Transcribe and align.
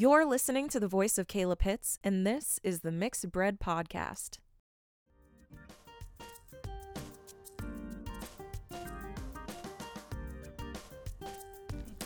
You're 0.00 0.24
listening 0.24 0.70
to 0.70 0.80
the 0.80 0.88
voice 0.88 1.18
of 1.18 1.26
Kayla 1.26 1.58
Pitts, 1.58 1.98
and 2.02 2.26
this 2.26 2.58
is 2.62 2.80
the 2.80 2.90
Mixed 2.90 3.30
Bread 3.30 3.60
Podcast. 3.60 4.38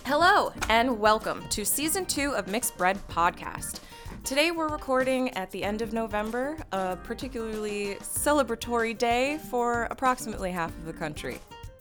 Hello, 0.05 0.53
and 0.69 0.99
welcome 0.99 1.49
to 1.51 1.65
season 1.65 2.05
two 2.05 2.35
of 2.35 2.49
Mixed 2.49 2.77
Bread 2.77 2.99
Podcast. 3.07 3.79
Today 4.25 4.51
we're 4.51 4.67
recording 4.67 5.31
at 5.35 5.53
the 5.53 5.63
end 5.63 5.81
of 5.81 5.93
November, 5.93 6.57
a 6.73 6.97
particularly 6.97 7.95
celebratory 8.01 8.99
day 8.99 9.39
for 9.53 9.85
approximately 9.93 10.51
half 10.51 10.77
of 10.79 10.85
the 10.85 10.93
country. 10.93 11.39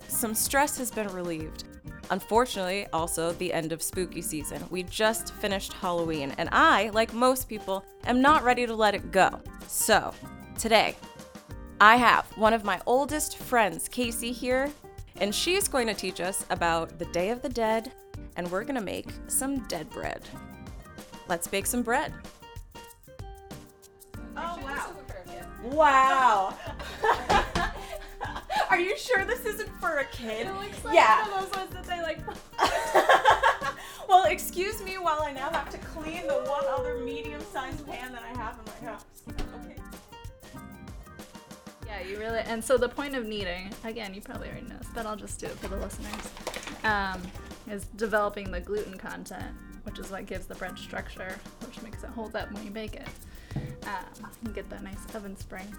Some 0.09 0.35
stress 0.35 0.77
has 0.77 0.91
been 0.91 1.07
relieved. 1.07 1.63
Unfortunately, 2.09 2.87
also 2.93 3.31
the 3.33 3.53
end 3.53 3.71
of 3.71 3.81
spooky 3.81 4.21
season. 4.21 4.63
We 4.69 4.83
just 4.83 5.33
finished 5.35 5.73
Halloween, 5.73 6.33
and 6.37 6.49
I, 6.51 6.89
like 6.89 7.13
most 7.13 7.47
people, 7.47 7.85
am 8.05 8.21
not 8.21 8.43
ready 8.43 8.65
to 8.65 8.75
let 8.75 8.93
it 8.95 9.11
go. 9.11 9.39
So, 9.67 10.13
today, 10.57 10.95
I 11.79 11.95
have 11.95 12.25
one 12.37 12.53
of 12.53 12.63
my 12.63 12.79
oldest 12.85 13.37
friends, 13.37 13.87
Casey, 13.87 14.31
here, 14.31 14.71
and 15.19 15.33
she's 15.33 15.67
going 15.67 15.87
to 15.87 15.93
teach 15.93 16.19
us 16.21 16.45
about 16.49 16.99
the 16.99 17.05
Day 17.05 17.29
of 17.29 17.41
the 17.41 17.49
Dead, 17.49 17.91
and 18.35 18.49
we're 18.51 18.63
going 18.63 18.75
to 18.75 18.81
make 18.81 19.09
some 19.27 19.59
dead 19.67 19.89
bread. 19.89 20.21
Let's 21.27 21.47
bake 21.47 21.65
some 21.65 21.81
bread. 21.81 22.13
Oh, 24.35 24.59
wow. 24.61 24.93
Wow. 25.63 26.57
Are 28.73 28.79
you 28.79 28.97
sure 28.97 29.23
this 29.23 29.45
isn't 29.45 29.69
for 29.79 29.99
a 29.99 30.05
kid? 30.05 30.47
It 30.47 30.53
looks 30.55 30.83
like 30.83 30.95
yeah. 30.95 31.29
one 31.29 31.43
of 31.43 31.51
those 31.51 31.59
ones 31.59 31.73
that 31.75 31.83
they 31.83 32.01
like. 32.01 32.17
well, 34.09 34.23
excuse 34.23 34.81
me 34.81 34.97
while 34.97 35.21
I 35.21 35.31
now 35.31 35.51
have 35.51 35.69
to 35.69 35.77
clean 35.77 36.25
the 36.25 36.39
one 36.47 36.63
other 36.67 36.97
medium-sized 36.97 37.85
pan 37.85 38.11
that 38.13 38.23
I 38.23 38.35
have 38.35 38.57
in 38.57 38.65
my 38.65 38.91
house. 38.91 39.05
Okay. 39.29 39.75
Yeah, 41.85 42.01
you 42.01 42.17
really. 42.17 42.39
And 42.39 42.63
so 42.63 42.75
the 42.75 42.89
point 42.89 43.15
of 43.15 43.27
kneading, 43.27 43.69
again, 43.83 44.11
you 44.15 44.21
probably 44.21 44.47
already 44.47 44.65
know 44.65 44.77
this, 44.79 44.89
but 44.95 45.05
I'll 45.05 45.17
just 45.17 45.39
do 45.39 45.45
it 45.45 45.59
for 45.59 45.67
the 45.67 45.77
listeners, 45.77 46.31
um, 46.83 47.21
is 47.69 47.85
developing 47.95 48.49
the 48.49 48.59
gluten 48.59 48.97
content, 48.97 49.55
which 49.83 49.99
is 49.99 50.09
what 50.09 50.25
gives 50.25 50.47
the 50.47 50.55
bread 50.55 50.79
structure, 50.79 51.37
which 51.63 51.79
makes 51.83 52.03
it 52.03 52.09
hold 52.09 52.35
up 52.35 52.51
when 52.51 52.65
you 52.65 52.71
bake 52.71 52.95
it. 52.95 53.07
Um, 53.85 54.31
you 54.41 54.49
get 54.49 54.67
that 54.71 54.81
nice 54.81 54.97
oven 55.13 55.37
spring. 55.37 55.71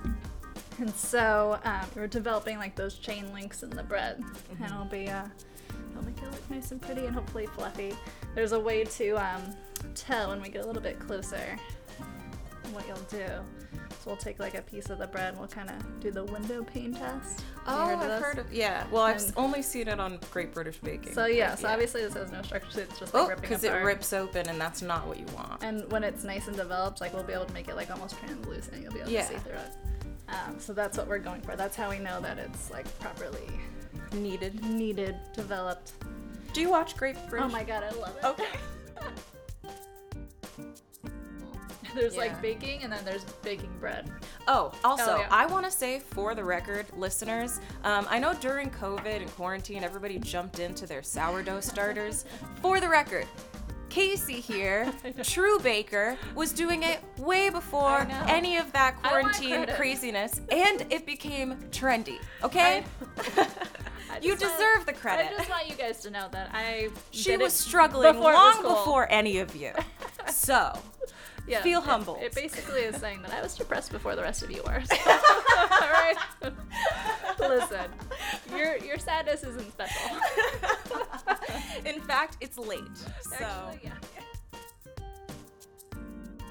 And 0.79 0.95
so 0.95 1.59
um, 1.65 1.81
we're 1.95 2.07
developing 2.09 2.59
like 2.59 2.75
those 2.75 2.95
chain 2.99 3.33
links 3.33 3.63
in 3.63 3.71
the 3.71 3.83
bread, 3.85 4.23
and 4.51 4.65
it'll 4.65 4.85
be 4.87 5.09
uh, 5.09 5.25
it'll 5.93 6.05
make 6.05 6.19
it 6.19 6.25
look 6.31 6.51
nice 6.51 6.73
and 6.73 6.81
pretty 6.83 7.07
and 7.07 7.15
hopefully 7.15 7.47
fluffy. 7.47 7.95
There's 8.35 8.53
a 8.53 8.59
way 8.61 8.85
to 8.85 9.11
um, 9.13 9.43
tell 9.95 10.31
when 10.31 10.43
we 10.43 10.49
get 10.49 10.65
a 10.65 10.67
little 10.67 10.83
bit 10.83 10.99
closer 10.99 11.57
what 12.73 12.87
you'll 12.89 12.97
do. 13.09 13.27
So 14.01 14.11
we'll 14.11 14.17
take 14.17 14.39
like 14.41 14.55
a 14.55 14.63
piece 14.63 14.91
of 14.91 14.99
the 14.99 15.07
bread 15.07 15.31
and 15.31 15.39
we'll 15.39 15.49
kind 15.49 15.71
of 15.71 16.01
do 16.01 16.11
the 16.11 16.25
window 16.25 16.63
pane 16.65 16.93
test. 16.93 17.43
Oh, 17.67 17.87
heard 17.87 17.95
I've 17.99 18.01
this? 18.09 18.23
heard 18.23 18.39
of 18.39 18.53
yeah. 18.53 18.85
Well, 18.91 19.03
I've 19.03 19.23
And- 19.23 19.33
only 19.37 19.63
seen 19.63 19.87
it 19.89 20.01
on 20.01 20.19
Great 20.31 20.53
British 20.53 20.79
Baking. 20.79 21.15
So 21.15 21.27
yeah, 21.27 21.55
so 21.55 21.69
obviously 21.69 22.03
this 22.03 22.15
has 22.15 22.33
no 22.33 22.43
structure. 22.43 22.81
It's 22.81 22.99
just 22.99 23.15
like 23.15 23.31
oh, 23.31 23.41
because 23.41 23.63
it 23.65 23.71
rips 23.71 24.13
open, 24.13 24.49
and 24.49 24.61
that's 24.61 24.83
not 24.83 25.07
what 25.07 25.19
you 25.21 25.27
want. 25.37 25.63
And 25.63 25.91
when 25.93 26.03
it's 26.05 26.25
nice 26.25 26.49
and 26.49 26.57
developed, 26.57 27.01
like 27.01 27.15
we'll 27.15 27.23
be 27.23 27.33
able 27.33 27.45
to 27.47 27.55
make 27.55 27.69
it 27.69 27.77
like 27.77 27.91
almost 27.91 28.19
translucent. 28.19 28.83
You'll 28.83 28.93
be 28.93 29.01
able 29.01 29.11
Yeah. 29.11 29.23
to 29.23 29.29
see 29.29 29.39
through 29.39 29.53
it. 29.53 29.71
Um, 30.29 30.59
so 30.59 30.73
that's 30.73 30.97
what 30.99 31.07
we're 31.07 31.19
going 31.19 31.41
for. 31.43 31.55
That's 31.57 31.77
how 31.77 31.91
we 31.91 31.99
know 31.99 32.21
that 32.21 32.39
it's 32.39 32.71
like 32.71 32.87
properly 32.99 33.49
Needed. 34.13 34.63
kneaded, 34.65 35.17
developed. 35.35 35.93
Do 36.53 36.61
you 36.61 36.71
watch 36.71 36.97
British? 36.97 37.21
Oh 37.33 37.49
my 37.49 37.63
god, 37.65 37.83
I 37.85 37.91
love 37.91 38.17
it. 38.17 38.25
Okay. 38.25 38.47
there's 41.95 42.15
Yeah. 42.15 42.21
like 42.23 42.43
baking 42.43 42.83
and 42.83 42.93
then 42.93 43.05
there's 43.05 43.25
baking 43.43 43.71
bread. 43.79 44.11
Oh, 44.49 44.73
also, 44.83 45.15
Oh, 45.17 45.19
yeah. 45.21 45.29
I 45.31 45.47
want 45.47 45.65
to 45.65 45.71
say 45.71 46.01
for 46.01 46.35
the 46.35 46.43
record, 46.43 46.87
listeners, 46.97 47.61
um, 47.85 48.07
I 48.11 48.19
know 48.19 48.35
during 48.35 48.71
COVID 48.71 49.21
and 49.21 49.31
quarantine, 49.37 49.85
everybody 49.85 50.19
jumped 50.19 50.59
into 50.59 50.87
their 50.87 51.03
sourdough 51.03 51.61
starters. 51.61 52.25
for 52.61 52.81
the 52.81 52.89
record, 52.89 53.27
Casey 53.95 54.41
here, 54.41 54.93
true 55.23 55.61
baker, 55.61 56.19
was 56.35 56.53
doing 56.53 56.83
it 56.83 56.99
way 57.17 57.49
before 57.49 58.09
any 58.27 58.57
of 58.57 58.73
that 58.73 59.01
quarantine 59.01 59.67
craziness, 59.77 60.41
and 60.51 60.85
it 60.91 61.07
became 61.07 61.55
trendy. 61.71 62.19
Okay, 62.43 62.83
you 64.21 64.33
just 64.37 64.43
want- 64.43 64.59
deserve 64.59 64.87
the 64.87 64.93
credit. 64.93 65.27
I 65.33 65.37
just 65.37 65.49
want 65.49 65.69
you 65.71 65.77
guys 65.77 66.01
to 66.01 66.11
know 66.11 66.27
that 66.33 66.51
I 66.53 66.89
she 67.13 67.37
was 67.37 67.53
struggling 67.53 68.13
before 68.13 68.33
long 68.33 68.63
cool. 68.63 68.71
before 68.71 69.07
any 69.13 69.39
of 69.39 69.55
you. 69.55 69.71
So, 70.29 70.77
Yeah, 71.47 71.63
Feel 71.63 71.79
it- 71.79 71.85
humbled. 71.85 72.19
It, 72.21 72.35
basically 72.35 72.81
is 72.81 72.97
saying 72.97 73.23
that 73.23 73.33
I 73.33 73.43
was 73.43 73.55
depressed 73.55 73.93
before 73.93 74.17
the 74.17 74.23
rest 74.23 74.43
of 74.43 74.51
you 74.51 74.63
were. 74.67 74.83
So, 74.87 74.97
all 75.07 75.69
right. 75.93 76.17
Listen, 77.39 77.91
your 78.57 78.77
your 78.79 78.99
sadness 78.99 79.45
isn't 79.45 79.71
special. 79.71 80.17
in 81.85 82.01
fact, 82.01 82.37
it's 82.41 82.59
late. 82.59 82.83
So. 83.23 83.35
Actually, 83.45 83.81
yeah. 83.85 83.93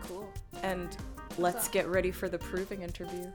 Cool. 0.03 0.29
And 0.61 0.95
let's 1.37 1.65
So- 1.65 1.71
get 1.71 1.87
ready 1.87 2.11
for 2.11 2.29
the 2.29 2.37
proving 2.37 2.81
interview. 2.81 3.27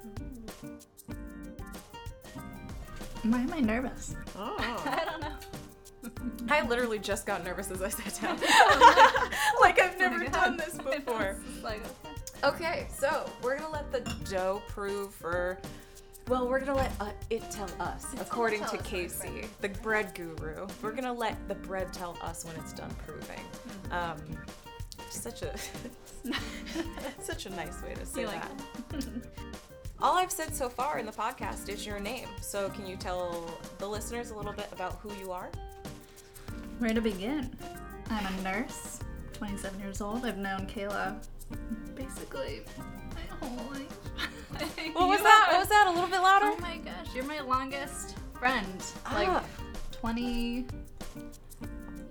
Why 3.24 3.40
am 3.40 3.52
I 3.52 3.60
nervous? 3.60 4.14
Oh. 4.36 4.56
I 4.86 5.04
don't 5.04 5.20
know. 5.20 5.32
I 6.54 6.62
literally 6.66 6.98
just 6.98 7.26
got 7.26 7.44
nervous 7.44 7.70
as 7.70 7.82
I 7.82 7.88
sat 7.88 8.20
down. 8.22 8.38
Oh, 8.48 9.58
like 9.60 9.80
I've 9.80 9.98
never 9.98 10.24
done 10.26 10.56
this 10.56 10.74
before. 10.78 11.36
It's 11.54 11.62
like, 11.64 11.82
okay. 12.44 12.56
Okay, 12.68 12.86
so 12.96 13.28
we're 13.42 13.58
gonna 13.58 13.70
let 13.72 13.90
the 13.90 14.00
dough 14.30 14.62
prove 14.68 15.12
for. 15.12 15.58
Well, 16.28 16.46
we're 16.46 16.60
gonna 16.60 16.74
let 16.74 16.92
uh, 17.00 17.10
it 17.30 17.50
tell 17.50 17.70
us, 17.80 18.06
according 18.20 18.60
tell 18.60 18.72
to 18.72 18.78
us, 18.80 18.86
Casey, 18.86 19.28
friend. 19.28 19.48
the 19.62 19.68
bread 19.70 20.14
guru. 20.14 20.66
We're 20.82 20.92
gonna 20.92 21.12
let 21.12 21.48
the 21.48 21.54
bread 21.54 21.90
tell 21.90 22.18
us 22.20 22.44
when 22.44 22.54
it's 22.56 22.74
done 22.74 22.94
proving. 23.06 23.40
Mm-hmm. 23.88 23.92
Um, 23.94 24.38
such 25.08 25.40
a 25.40 25.56
such 27.22 27.46
a 27.46 27.50
nice 27.50 27.82
way 27.82 27.94
to 27.94 28.04
say 28.04 28.20
You 28.22 28.26
like 28.26 28.42
that. 28.90 29.06
All 30.02 30.18
I've 30.18 30.30
said 30.30 30.54
so 30.54 30.68
far 30.68 30.98
in 30.98 31.06
the 31.06 31.12
podcast 31.12 31.70
is 31.70 31.86
your 31.86 31.98
name. 31.98 32.28
So 32.42 32.68
can 32.68 32.86
you 32.86 32.96
tell 32.96 33.50
the 33.78 33.88
listeners 33.88 34.30
a 34.30 34.36
little 34.36 34.52
bit 34.52 34.68
about 34.70 34.98
who 35.00 35.10
you 35.14 35.32
are? 35.32 35.50
Where 36.78 36.92
to 36.92 37.00
begin? 37.00 37.56
I'm 38.10 38.26
a 38.26 38.42
nurse, 38.42 39.00
27 39.32 39.80
years 39.80 40.02
old. 40.02 40.26
I've 40.26 40.36
known 40.36 40.66
Kayla 40.66 41.24
basically 41.94 42.62
my 42.76 42.84
whole 42.84 42.94
life. 42.94 43.07
What 44.94 45.08
was 45.08 45.20
that? 45.22 45.46
What 45.50 45.58
was 45.60 45.68
that? 45.68 45.86
A 45.86 45.90
little 45.92 46.08
bit 46.10 46.20
louder? 46.20 46.46
Oh 46.46 46.58
my 46.60 46.78
gosh, 46.78 47.14
you're 47.14 47.24
my 47.24 47.40
longest 47.40 48.16
friend. 48.38 48.82
Like 49.12 49.28
Ah. 49.28 49.44
20 49.92 50.64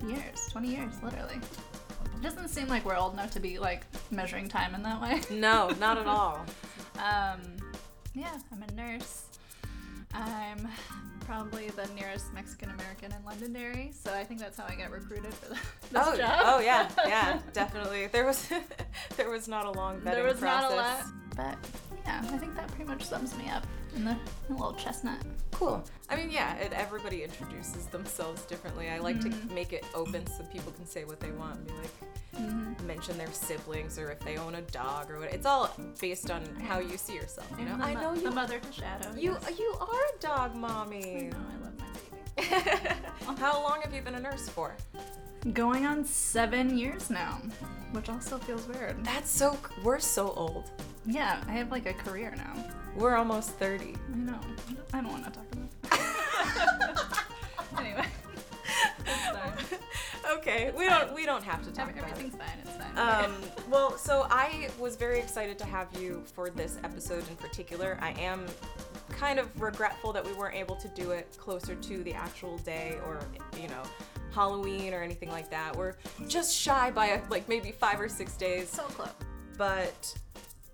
years. 0.08 0.40
20 0.52 0.68
years, 0.68 0.94
literally. 1.04 1.36
It 1.36 2.22
doesn't 2.22 2.48
seem 2.50 2.68
like 2.68 2.86
we're 2.86 2.96
old 2.98 3.14
enough 3.14 3.32
to 3.32 3.40
be 3.40 3.60
like 3.60 3.86
measuring 4.12 4.48
time 4.48 4.74
in 4.76 4.84
that 4.84 5.02
way. 5.02 5.22
No, 5.32 5.70
not 5.80 5.98
at 5.98 6.08
all. 6.08 6.46
Um, 6.98 7.42
yeah, 8.16 8.36
I'm 8.52 8.64
a 8.64 8.72
nurse. 8.74 9.26
I'm 10.16 10.68
probably 11.28 11.68
the 11.72 11.86
nearest 11.94 12.34
Mexican 12.34 12.70
American 12.70 13.12
in 13.12 13.24
Londonderry, 13.26 13.92
so 13.92 14.14
I 14.14 14.24
think 14.24 14.40
that's 14.40 14.58
how 14.58 14.66
I 14.68 14.76
got 14.76 14.92
recruited 14.92 15.34
for 15.34 15.50
the, 15.50 15.56
this 15.92 16.04
oh, 16.08 16.16
job. 16.16 16.40
oh 16.46 16.60
yeah, 16.60 16.90
yeah, 17.06 17.40
definitely. 17.52 18.08
There 18.08 18.26
was 18.26 18.50
there 19.18 19.30
was 19.30 19.48
not 19.48 19.66
a 19.66 19.72
long 19.72 20.00
vetting 20.00 20.04
there 20.06 20.24
was 20.24 20.40
process. 20.40 20.72
not 20.72 20.72
a 20.72 20.76
lot, 20.76 21.06
but 21.36 21.58
yeah, 22.06 22.22
I 22.32 22.38
think 22.38 22.56
that 22.56 22.68
pretty 22.70 22.86
much 22.86 23.03
sums 23.03 23.38
me 23.38 23.50
up 23.50 23.68
in 23.97 24.05
the, 24.05 24.16
the 24.47 24.53
little 24.53 24.73
chestnut. 24.73 25.17
Cool. 25.52 25.84
I 26.09 26.16
mean, 26.16 26.29
yeah, 26.32 26.55
it, 26.58 26.72
everybody 26.73 27.23
introduces 27.23 27.88
themselves 27.88 28.44
differently. 28.44 28.90
I 28.90 28.99
like 28.99 29.17
Mm-hmm. 29.17 29.47
to 29.49 29.53
make 29.55 29.73
it 29.73 29.84
open 29.96 30.26
so 30.28 30.44
people 30.46 30.72
can 30.73 30.85
say 30.85 31.03
what 31.03 31.20
they 31.20 31.32
want 31.32 31.58
and 31.58 31.67
be 31.67 31.73
like, 31.73 31.91
Mm-hmm. 32.38 32.85
mention 32.85 33.17
their 33.17 33.32
siblings 33.32 33.97
or 33.97 34.11
if 34.11 34.20
they 34.20 34.38
own 34.38 34.55
a 34.55 34.61
dog 34.61 35.09
or 35.09 35.20
what. 35.20 35.34
It's 35.34 35.47
all 35.47 35.76
based 35.99 36.29
on 36.29 36.44
how 36.67 36.78
you 36.79 36.96
see 36.96 37.16
yourself. 37.16 37.47
You 37.58 37.66
know, 37.66 37.76
The 37.78 37.84
I 37.85 37.94
mo- 37.96 38.02
know 38.02 38.16
the 38.16 38.22
you. 38.29 38.32
mother 38.32 38.59
to 38.59 38.72
shadow. 38.72 39.09
You 39.17 39.35
yes. 39.41 39.58
you 39.59 39.76
are 39.82 39.88
a 39.88 40.20
dog 40.20 40.52
I 40.53 40.58
mommy. 40.59 41.32
know, 41.32 41.38
I 41.38 41.64
love 41.64 41.73
my 41.79 41.85
baby. 42.76 43.40
how 43.41 43.64
long 43.64 43.82
have 43.82 43.91
you 43.91 44.02
been 44.03 44.14
a 44.16 44.20
nurse 44.20 44.47
for? 44.47 44.76
Going 45.53 45.88
on 45.88 46.05
seven 46.05 46.78
years 46.78 47.09
now, 47.09 47.41
which 47.91 48.08
also 48.09 48.38
feels 48.38 48.67
weird. 48.67 49.03
That's 49.03 49.29
so. 49.32 49.58
We're 49.84 49.97
so 49.99 50.29
old. 50.34 50.70
Yeah, 51.08 51.41
I 51.47 51.53
have 51.53 51.72
like 51.72 51.88
a 51.88 51.94
career 51.94 52.35
now. 52.38 52.53
We're 52.97 53.16
almost 53.16 53.52
thirty. 53.52 53.96
I 54.14 54.17
know. 54.17 54.40
I 54.94 55.02
don't 55.02 55.11
want 55.11 55.26
to 55.26 55.32
talk 55.32 55.46
about 55.53 55.70
it. 57.11 57.79
anyway. 57.79 58.05
It's 59.09 59.26
fine. 59.38 59.79
Okay. 60.38 60.72
We 60.78 60.85
don't 60.85 61.14
we 61.14 61.26
don't 61.26 61.44
have 61.44 61.64
to 61.64 61.72
talk 61.72 61.88
Every- 61.90 61.99
about 61.99 62.09
it. 62.09 62.11
everything's 62.14 62.35
fine. 62.35 62.58
It's 62.61 62.72
fine. 62.96 62.97
Um, 63.26 63.34
well, 63.70 63.97
so 63.97 64.28
I 64.29 64.70
was 64.79 64.96
very 64.96 65.20
excited 65.20 65.58
to 65.59 65.66
have 65.66 65.88
you 65.99 66.23
for 66.34 66.49
this 66.49 66.78
episode 66.84 67.28
in 67.29 67.35
particular. 67.38 67.97
I 68.02 68.11
am 68.20 68.46
kind 69.09 69.40
of 69.40 69.61
regretful 69.61 70.11
that 70.14 70.26
we 70.26 70.34
weren't 70.34 70.55
able 70.55 70.76
to 70.78 70.88
do 70.90 71.11
it 71.11 71.38
closer 71.40 71.76
to 71.76 72.03
the 72.03 72.14
actual 72.14 72.58
day 72.59 72.97
or, 73.05 73.20
you 73.61 73.67
know, 73.70 73.84
Halloween 74.34 74.94
or 74.94 75.02
anything 75.02 75.29
like 75.32 75.49
that. 75.52 75.76
We're 75.76 75.96
just 76.28 76.53
shy 76.55 76.91
by 76.91 77.22
like 77.29 77.47
maybe 77.47 77.72
five 77.72 77.99
or 78.02 78.09
six 78.09 78.35
days. 78.35 78.70
so 78.70 78.84
close. 78.84 79.09
But 79.58 80.14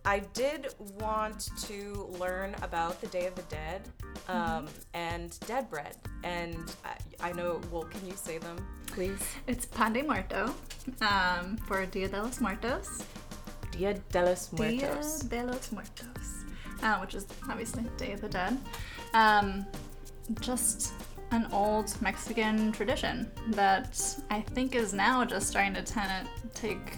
I 0.06 0.20
did 0.34 0.74
want 1.00 1.50
to 1.64 2.10
learn 2.20 2.56
about 2.62 3.00
the 3.00 3.08
Day 3.08 3.26
of 3.26 3.36
the 3.36 3.44
Dead 3.44 3.82
um, 4.28 4.68
and 4.94 5.40
dead 5.48 5.70
bread. 5.70 5.96
And 6.24 6.74
I, 6.84 7.30
I 7.30 7.32
know, 7.32 7.62
well, 7.72 7.84
can 7.84 8.06
you 8.06 8.14
say 8.14 8.38
them, 8.38 8.58
please? 8.88 9.20
It's 9.48 9.66
Pan 9.66 9.94
de 9.94 10.02
Muerto 10.02 10.54
um, 11.02 11.56
for 11.66 11.86
Dia 11.86 12.10
de 12.10 12.22
los 12.22 12.40
Muertos. 12.40 13.06
Dia 13.72 13.94
de 14.12 14.24
los 14.24 14.52
Muertos. 14.52 15.22
Dia 15.22 15.42
de 15.42 15.48
los 15.48 15.72
Muertos, 15.72 16.44
uh, 16.84 16.98
which 16.98 17.16
is 17.16 17.26
obviously 17.50 17.84
Day 17.96 18.12
of 18.12 18.20
the 18.20 18.30
Dead. 18.30 18.58
Um, 19.14 19.66
just 20.42 20.94
an 21.32 21.48
old 21.54 21.96
Mexican 22.02 22.74
tradition 22.74 23.32
that 23.52 24.04
I 24.30 24.42
think 24.42 24.76
is 24.76 24.94
now 24.94 25.24
just 25.24 25.48
starting 25.48 25.74
to 25.76 26.26
take 26.54 26.98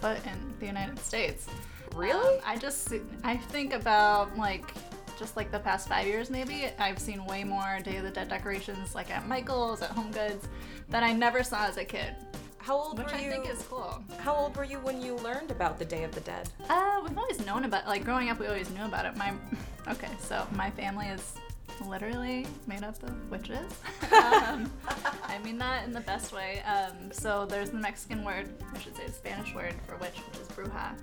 foot 0.00 0.18
in 0.26 0.54
the 0.58 0.66
United 0.66 0.98
States. 0.98 1.46
Really? 1.94 2.36
Um, 2.36 2.42
I 2.44 2.56
just 2.56 2.92
I 3.24 3.36
think 3.36 3.72
about 3.72 4.36
like 4.36 4.72
just 5.18 5.36
like 5.36 5.52
the 5.52 5.58
past 5.58 5.88
five 5.88 6.06
years 6.06 6.30
maybe 6.30 6.68
I've 6.78 6.98
seen 6.98 7.24
way 7.26 7.44
more 7.44 7.78
Day 7.84 7.96
of 7.96 8.04
the 8.04 8.10
Dead 8.10 8.28
decorations 8.28 8.94
like 8.94 9.10
at 9.10 9.28
Michael's 9.28 9.82
at 9.82 9.90
Home 9.90 10.10
Goods 10.10 10.48
that 10.88 11.02
I 11.02 11.12
never 11.12 11.42
saw 11.42 11.66
as 11.66 11.76
a 11.76 11.84
kid, 11.84 12.14
How 12.58 12.76
old 12.76 12.98
which 12.98 13.08
were 13.08 13.14
I 13.14 13.20
you? 13.22 13.30
think 13.30 13.48
is 13.48 13.62
cool. 13.68 14.02
How 14.18 14.34
old 14.34 14.56
were 14.56 14.64
you 14.64 14.78
when 14.78 15.00
you 15.00 15.16
learned 15.16 15.50
about 15.50 15.78
the 15.78 15.84
Day 15.84 16.04
of 16.04 16.12
the 16.12 16.20
Dead? 16.22 16.48
Uh, 16.68 17.00
we've 17.06 17.16
always 17.16 17.44
known 17.46 17.64
about 17.64 17.86
like 17.86 18.04
growing 18.04 18.30
up. 18.30 18.38
We 18.40 18.46
always 18.46 18.70
knew 18.70 18.84
about 18.84 19.04
it. 19.06 19.16
My 19.16 19.32
okay, 19.88 20.08
so 20.20 20.46
my 20.54 20.70
family 20.70 21.06
is 21.08 21.34
literally 21.80 22.46
made 22.66 22.84
up 22.84 23.02
of 23.02 23.30
witches. 23.30 23.72
um, 24.12 24.70
I 25.24 25.38
mean 25.44 25.58
that 25.58 25.84
in 25.84 25.92
the 25.92 26.00
best 26.00 26.32
way. 26.32 26.62
Um, 26.62 27.10
so 27.12 27.46
there's 27.46 27.70
the 27.70 27.78
Mexican 27.78 28.24
word, 28.24 28.50
I 28.74 28.78
should 28.78 28.96
say 28.96 29.06
the 29.06 29.12
Spanish 29.12 29.54
word 29.54 29.74
for 29.86 29.96
witch, 29.96 30.16
which 30.28 30.40
is 30.40 30.48
bruja, 30.48 30.94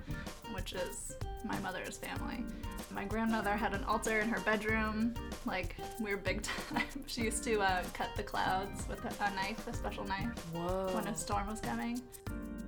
which 0.54 0.72
is 0.72 1.16
my 1.44 1.58
mother's 1.60 1.96
family. 1.96 2.44
My 2.92 3.04
grandmother 3.04 3.56
had 3.56 3.72
an 3.72 3.84
altar 3.84 4.18
in 4.20 4.28
her 4.28 4.40
bedroom. 4.40 5.14
Like 5.46 5.76
we 6.00 6.10
were 6.10 6.16
big 6.16 6.42
time. 6.68 6.84
she 7.06 7.22
used 7.22 7.44
to 7.44 7.60
uh, 7.60 7.82
cut 7.94 8.08
the 8.16 8.22
clouds 8.22 8.86
with 8.88 9.04
a, 9.04 9.24
a 9.24 9.34
knife, 9.34 9.66
a 9.68 9.72
special 9.72 10.04
knife 10.04 10.38
Whoa. 10.52 10.90
when 10.94 11.06
a 11.06 11.16
storm 11.16 11.46
was 11.46 11.60
coming. 11.60 12.00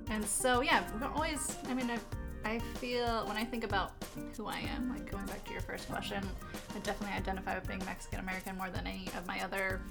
And 0.09 0.23
so, 0.25 0.61
yeah, 0.61 0.83
we're 0.99 1.07
always, 1.07 1.57
I 1.67 1.73
mean, 1.73 1.89
I, 1.89 1.97
I 2.45 2.59
feel 2.75 3.25
when 3.27 3.37
I 3.37 3.43
think 3.43 3.63
about 3.63 3.91
who 4.35 4.47
I 4.47 4.59
am, 4.75 4.89
like 4.89 5.09
going 5.09 5.25
back 5.25 5.43
to 5.45 5.51
your 5.51 5.61
first 5.61 5.89
question, 5.89 6.23
I 6.75 6.79
definitely 6.79 7.15
identify 7.15 7.55
with 7.55 7.67
being 7.67 7.83
Mexican 7.85 8.19
American 8.19 8.57
more 8.57 8.69
than 8.69 8.85
any 8.85 9.07
of 9.17 9.25
my 9.27 9.43
other 9.43 9.81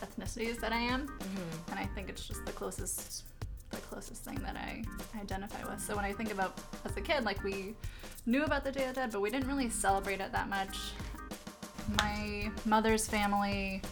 ethnicities 0.00 0.60
that 0.60 0.72
I 0.72 0.78
am. 0.78 1.06
Mm-hmm. 1.06 1.70
And 1.70 1.80
I 1.80 1.86
think 1.94 2.08
it's 2.08 2.26
just 2.26 2.44
the 2.44 2.52
closest. 2.52 3.24
The 3.70 3.80
closest 3.80 4.22
thing 4.22 4.38
that 4.44 4.54
I 4.54 4.84
identify 5.20 5.68
with. 5.68 5.80
So 5.80 5.96
when 5.96 6.04
I 6.04 6.12
think 6.12 6.30
about 6.30 6.60
as 6.84 6.96
a 6.96 7.00
kid, 7.00 7.24
like 7.24 7.42
we 7.42 7.74
knew 8.24 8.44
about 8.44 8.62
the 8.62 8.70
Day 8.70 8.84
of 8.84 8.94
the 8.94 9.00
Dead, 9.00 9.10
but 9.10 9.20
we 9.20 9.30
didn't 9.30 9.48
really 9.48 9.68
celebrate 9.68 10.20
it 10.20 10.30
that 10.30 10.48
much. 10.48 10.76
My 11.98 12.52
mother's 12.66 13.08
family, 13.08 13.82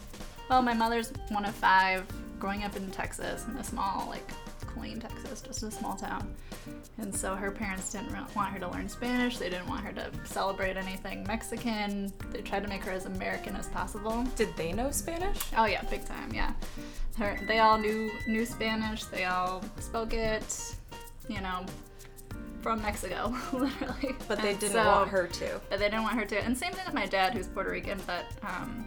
well, 0.48 0.62
my 0.62 0.72
mother's 0.72 1.12
one 1.30 1.44
of 1.44 1.52
five 1.52 2.04
growing 2.38 2.62
up 2.62 2.76
in 2.76 2.92
Texas, 2.92 3.44
in 3.48 3.56
a 3.56 3.64
small, 3.64 4.08
like, 4.08 4.30
Killeen, 4.74 5.00
Texas, 5.00 5.40
just 5.40 5.62
a 5.62 5.70
small 5.70 5.96
town. 5.96 6.34
And 6.98 7.14
so 7.14 7.34
her 7.34 7.50
parents 7.50 7.92
didn't 7.92 8.12
want 8.34 8.52
her 8.52 8.58
to 8.60 8.68
learn 8.68 8.88
Spanish. 8.88 9.38
They 9.38 9.50
didn't 9.50 9.68
want 9.68 9.84
her 9.84 9.92
to 9.92 10.10
celebrate 10.24 10.76
anything 10.76 11.24
Mexican. 11.26 12.12
They 12.30 12.40
tried 12.42 12.62
to 12.62 12.68
make 12.68 12.84
her 12.84 12.92
as 12.92 13.06
American 13.06 13.56
as 13.56 13.68
possible. 13.68 14.24
Did 14.36 14.56
they 14.56 14.72
know 14.72 14.90
Spanish? 14.90 15.38
Oh 15.56 15.64
yeah, 15.66 15.82
big 15.82 16.04
time, 16.04 16.32
yeah. 16.32 16.52
Her, 17.18 17.38
they 17.46 17.58
all 17.58 17.78
knew 17.78 18.10
knew 18.26 18.44
Spanish. 18.46 19.04
They 19.04 19.24
all 19.24 19.62
spoke 19.80 20.14
it, 20.14 20.76
you 21.28 21.40
know, 21.40 21.66
from 22.62 22.80
Mexico, 22.82 23.34
literally. 23.52 24.14
But 24.28 24.40
they 24.40 24.50
And 24.52 24.60
didn't 24.60 24.72
so- 24.74 24.86
want 24.86 25.10
her 25.10 25.26
to. 25.26 25.60
but 25.68 25.78
they 25.78 25.86
didn't 25.90 26.02
want 26.04 26.16
her 26.18 26.24
to. 26.24 26.38
And 26.44 26.56
same 26.56 26.72
thing 26.72 26.84
with 26.86 26.94
my 26.94 27.06
dad, 27.06 27.34
who's 27.34 27.48
Puerto 27.48 27.70
Rican, 27.70 28.00
but 28.06 28.24
um, 28.42 28.86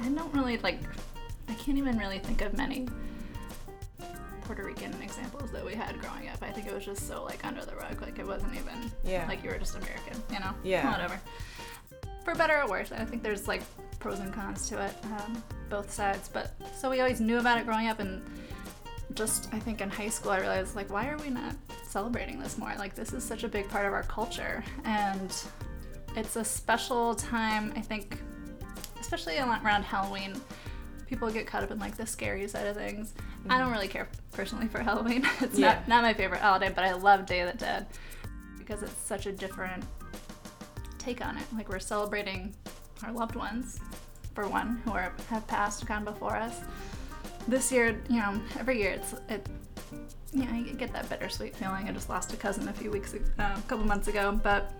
I 0.00 0.08
don't 0.10 0.32
really 0.34 0.58
like. 0.58 0.78
I 1.48 1.54
can't 1.54 1.78
even 1.78 1.98
really 1.98 2.18
think 2.18 2.42
of 2.42 2.56
many 2.56 2.86
Puerto 4.48 4.64
Rican 4.64 4.94
examples 5.02 5.50
that 5.52 5.62
we 5.62 5.74
had 5.74 6.00
growing 6.00 6.30
up. 6.30 6.42
I 6.42 6.50
think 6.50 6.66
it 6.66 6.72
was 6.72 6.82
just 6.82 7.06
so 7.06 7.22
like 7.22 7.44
under 7.44 7.62
the 7.66 7.76
rug, 7.76 8.00
like 8.00 8.18
it 8.18 8.26
wasn't 8.26 8.54
even 8.54 8.90
Yeah. 9.04 9.26
like 9.28 9.44
you 9.44 9.50
were 9.50 9.58
just 9.58 9.76
American, 9.76 10.22
you 10.32 10.40
know? 10.40 10.54
Yeah. 10.64 10.90
Whatever. 10.90 11.20
For 12.24 12.34
better 12.34 12.62
or 12.62 12.66
worse, 12.66 12.90
I 12.90 13.04
think 13.04 13.22
there's 13.22 13.46
like 13.46 13.60
pros 13.98 14.20
and 14.20 14.32
cons 14.32 14.66
to 14.70 14.82
it, 14.82 14.94
um, 15.04 15.42
both 15.68 15.90
sides. 15.92 16.30
But 16.32 16.52
so 16.74 16.88
we 16.88 17.00
always 17.00 17.20
knew 17.20 17.38
about 17.38 17.58
it 17.58 17.66
growing 17.66 17.88
up, 17.88 18.00
and 18.00 18.22
just 19.12 19.52
I 19.52 19.58
think 19.58 19.82
in 19.82 19.90
high 19.90 20.08
school 20.08 20.32
I 20.32 20.38
realized 20.40 20.74
like 20.74 20.90
why 20.90 21.08
are 21.10 21.18
we 21.18 21.28
not 21.28 21.54
celebrating 21.86 22.40
this 22.40 22.56
more? 22.56 22.72
Like 22.78 22.94
this 22.94 23.12
is 23.12 23.22
such 23.22 23.44
a 23.44 23.48
big 23.48 23.68
part 23.68 23.84
of 23.84 23.92
our 23.92 24.04
culture, 24.04 24.64
and 24.84 25.30
it's 26.16 26.36
a 26.36 26.44
special 26.44 27.14
time. 27.14 27.74
I 27.76 27.82
think, 27.82 28.18
especially 28.98 29.36
around 29.38 29.82
Halloween, 29.82 30.40
people 31.08 31.30
get 31.30 31.46
caught 31.46 31.62
up 31.62 31.70
in 31.70 31.78
like 31.78 31.96
the 31.96 32.06
scary 32.06 32.46
side 32.48 32.66
of 32.66 32.76
things. 32.76 33.14
I 33.48 33.58
don't 33.58 33.72
really 33.72 33.88
care 33.88 34.08
personally 34.32 34.68
for 34.68 34.80
Halloween. 34.80 35.26
it's 35.40 35.58
Yeah. 35.58 35.74
not 35.74 35.88
not 35.88 36.02
my 36.02 36.14
favorite 36.14 36.40
holiday, 36.40 36.70
but 36.74 36.84
I 36.84 36.92
love 36.92 37.26
Day 37.26 37.40
of 37.40 37.50
the 37.52 37.58
Dead 37.58 37.86
because 38.58 38.82
it's 38.82 38.92
such 39.00 39.26
a 39.26 39.32
different 39.32 39.84
take 40.98 41.24
on 41.24 41.36
it. 41.36 41.44
Like 41.54 41.68
we're 41.68 41.78
celebrating 41.78 42.54
our 43.04 43.12
loved 43.12 43.36
ones, 43.36 43.80
for 44.34 44.46
one, 44.48 44.80
who 44.84 44.92
are 44.92 45.12
have 45.30 45.46
passed, 45.46 45.86
gone 45.86 46.04
before 46.04 46.36
us. 46.36 46.60
This 47.46 47.72
year, 47.72 48.00
you 48.10 48.20
know, 48.20 48.40
every 48.58 48.78
year 48.80 48.92
it's 48.92 49.14
it. 49.28 49.48
Yeah, 50.32 50.54
you 50.54 50.74
get 50.74 50.92
that 50.92 51.08
bittersweet 51.08 51.56
feeling. 51.56 51.88
I 51.88 51.92
just 51.92 52.10
lost 52.10 52.34
a 52.34 52.36
cousin 52.36 52.68
a 52.68 52.72
few 52.72 52.90
weeks, 52.90 53.14
ag- 53.14 53.22
uh, 53.38 53.54
a 53.56 53.62
couple 53.62 53.86
months 53.86 54.08
ago, 54.08 54.38
but 54.42 54.72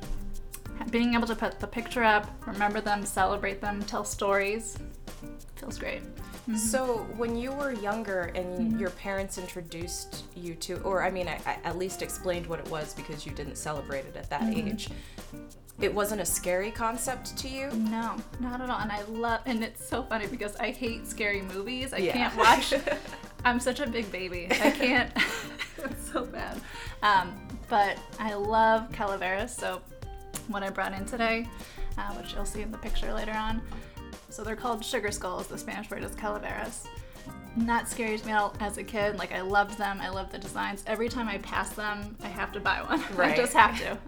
being 0.91 1.15
able 1.15 1.27
to 1.27 1.35
put 1.35 1.59
the 1.59 1.67
picture 1.67 2.05
up, 2.05 2.31
remember 2.47 2.83
them, 2.83 3.07
celebrate 3.07 3.61
them, 3.63 3.83
tell 3.85 4.05
stories, 4.05 4.77
feels 5.57 5.79
great. 5.79 6.03
So 6.57 7.07
when 7.17 7.37
you 7.37 7.53
were 7.53 7.73
younger 7.73 8.33
and 8.35 8.47
Mm-hmm. 8.59 8.79
your 8.79 8.91
parents 8.91 9.37
introduced 9.39 10.25
you 10.35 10.55
to, 10.57 10.79
or 10.83 11.03
I 11.03 11.11
mean, 11.11 11.29
I, 11.29 11.39
I 11.47 11.59
at 11.65 11.77
least 11.79 12.01
explained 12.03 12.47
what 12.47 12.59
it 12.59 12.69
was 12.71 12.95
because 12.95 13.27
you 13.27 13.33
didn't 13.33 13.57
celebrate 13.57 14.07
it 14.07 14.17
at 14.17 14.31
that 14.31 14.43
Mm-hmm. 14.43 14.69
age. 14.69 14.89
It 15.81 15.95
wasn't 15.95 16.21
a 16.21 16.25
scary 16.27 16.71
concept 16.73 17.37
to 17.39 17.49
you. 17.49 17.71
No, 17.71 18.17
not 18.41 18.61
at 18.61 18.69
all. 18.69 18.81
And 18.81 18.91
I 18.91 19.03
love, 19.03 19.41
and 19.47 19.63
it's 19.63 19.87
so 19.89 20.03
funny 20.03 20.27
because 20.27 20.57
I 20.57 20.71
hate 20.73 21.07
scary 21.07 21.43
movies. 21.43 21.93
I 21.93 21.99
Yeah. 21.99 22.13
can't 22.15 22.37
watch. 22.37 22.75
I'm 23.45 23.61
such 23.61 23.79
a 23.79 23.87
big 23.87 24.11
baby. 24.11 24.49
I 24.51 24.71
can't. 24.73 25.13
it's 25.79 26.11
so 26.11 26.25
bad. 26.25 26.61
Um, 27.03 27.39
but 27.69 27.97
I 28.19 28.35
love 28.35 28.91
calaveras. 28.91 29.55
So 29.55 29.81
what 30.49 30.65
I 30.65 30.71
brought 30.71 30.93
in 30.95 31.05
today, 31.05 31.47
uh, 31.97 32.13
which 32.15 32.35
you'll 32.35 32.45
see 32.47 32.63
in 32.63 32.73
the 32.73 32.79
picture 32.79 33.13
later 33.13 33.33
on. 33.33 33.63
So 34.31 34.45
they're 34.45 34.57
called 34.57 34.85
sugar 34.85 35.11
skulls. 35.11 35.47
The 35.47 35.59
Spanish 35.59 35.91
word 35.91 36.05
is 36.05 36.15
calaveras. 36.15 36.87
And 37.57 37.69
that 37.69 37.89
scares 37.89 38.25
me 38.25 38.33
out 38.33 38.57
as 38.61 38.79
a 38.79 38.85
kid. 38.85 39.17
Like 39.19 39.33
I 39.33 39.41
loved 39.41 39.79
them. 39.79 40.01
I 40.01 40.11
love 40.11 40.31
the 40.31 40.39
designs. 40.39 40.85
Every 40.87 41.09
time 41.09 41.29
I 41.29 41.39
pass 41.39 41.71
them, 41.71 42.17
I 42.23 42.29
have 42.29 42.53
to 42.53 42.61
buy 42.61 42.83
one. 42.83 43.03
I 43.19 43.35
just 43.35 43.53
have 43.53 43.79
to. 43.81 43.99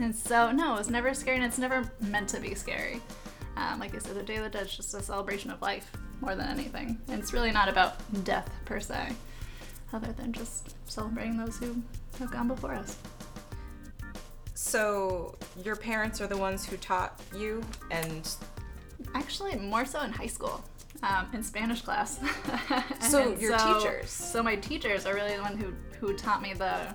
And 0.00 0.14
so, 0.14 0.50
no, 0.50 0.76
it's 0.76 0.90
never 0.90 1.14
scary, 1.14 1.36
and 1.36 1.46
it's 1.46 1.58
never 1.58 1.88
meant 2.00 2.28
to 2.30 2.40
be 2.40 2.54
scary. 2.54 3.00
Um, 3.56 3.78
like 3.78 3.94
I 3.94 3.98
said, 3.98 4.16
the 4.16 4.22
Day 4.22 4.36
of 4.36 4.44
the 4.44 4.50
Dead 4.50 4.66
is 4.66 4.76
just 4.76 4.92
a 4.94 5.02
celebration 5.02 5.50
of 5.50 5.62
life 5.62 5.92
more 6.20 6.34
than 6.34 6.48
anything. 6.48 6.98
And 7.08 7.20
it's 7.20 7.32
really 7.32 7.52
not 7.52 7.68
about 7.68 7.94
death 8.24 8.50
per 8.64 8.80
se, 8.80 9.12
other 9.92 10.12
than 10.12 10.32
just 10.32 10.74
celebrating 10.86 11.36
those 11.36 11.58
who 11.58 11.76
have 12.18 12.32
gone 12.32 12.48
before 12.48 12.74
us. 12.74 12.96
So 14.54 15.36
your 15.62 15.76
parents 15.76 16.20
are 16.20 16.26
the 16.26 16.36
ones 16.36 16.66
who 16.66 16.76
taught 16.76 17.20
you, 17.36 17.62
and 17.92 18.28
Actually, 19.14 19.56
more 19.56 19.84
so 19.84 20.00
in 20.02 20.10
high 20.12 20.26
school, 20.26 20.62
um, 21.02 21.26
in 21.32 21.42
Spanish 21.42 21.82
class. 21.82 22.18
So 23.00 23.36
your 23.36 23.56
so- 23.58 23.74
teachers. 23.80 24.10
So 24.10 24.42
my 24.42 24.56
teachers 24.56 25.06
are 25.06 25.14
really 25.14 25.36
the 25.36 25.42
one 25.42 25.56
who 25.56 25.72
who 26.00 26.14
taught 26.16 26.42
me 26.42 26.54
the 26.54 26.94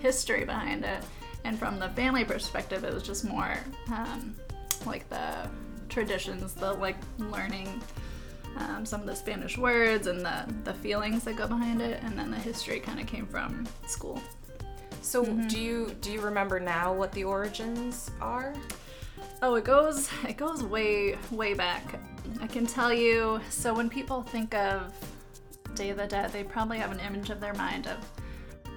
history 0.00 0.44
behind 0.44 0.84
it, 0.84 1.02
and 1.44 1.58
from 1.58 1.78
the 1.78 1.88
family 1.90 2.24
perspective, 2.24 2.84
it 2.84 2.92
was 2.92 3.02
just 3.02 3.24
more 3.24 3.56
um, 3.88 4.34
like 4.86 5.08
the 5.08 5.48
traditions, 5.88 6.54
the 6.54 6.72
like 6.74 6.96
learning 7.18 7.82
um, 8.58 8.84
some 8.84 9.00
of 9.00 9.06
the 9.06 9.16
Spanish 9.16 9.56
words 9.56 10.06
and 10.06 10.20
the 10.20 10.44
the 10.64 10.74
feelings 10.74 11.24
that 11.24 11.36
go 11.36 11.46
behind 11.46 11.80
it, 11.80 12.02
and 12.02 12.18
then 12.18 12.30
the 12.30 12.36
history 12.38 12.80
kind 12.80 13.00
of 13.00 13.06
came 13.06 13.26
from 13.26 13.66
school. 13.86 14.20
so 15.02 15.24
Mm-hmm. 15.24 15.48
do 15.48 15.58
you 15.60 15.96
do 16.02 16.12
you 16.12 16.20
remember 16.20 16.60
now 16.60 16.92
what 16.92 17.12
the 17.12 17.24
origins 17.24 18.10
are? 18.20 18.52
Oh, 19.42 19.54
it 19.54 19.64
goes 19.64 20.10
it 20.28 20.36
goes 20.36 20.62
way 20.62 21.16
way 21.30 21.54
back. 21.54 22.00
I 22.40 22.46
can 22.46 22.66
tell 22.66 22.92
you. 22.92 23.40
So 23.48 23.74
when 23.74 23.88
people 23.88 24.22
think 24.22 24.54
of 24.54 24.92
Day 25.74 25.90
of 25.90 25.96
the 25.96 26.06
Dead, 26.06 26.32
they 26.32 26.44
probably 26.44 26.78
have 26.78 26.92
an 26.92 27.00
image 27.00 27.30
of 27.30 27.40
their 27.40 27.54
mind 27.54 27.86
of, 27.86 27.98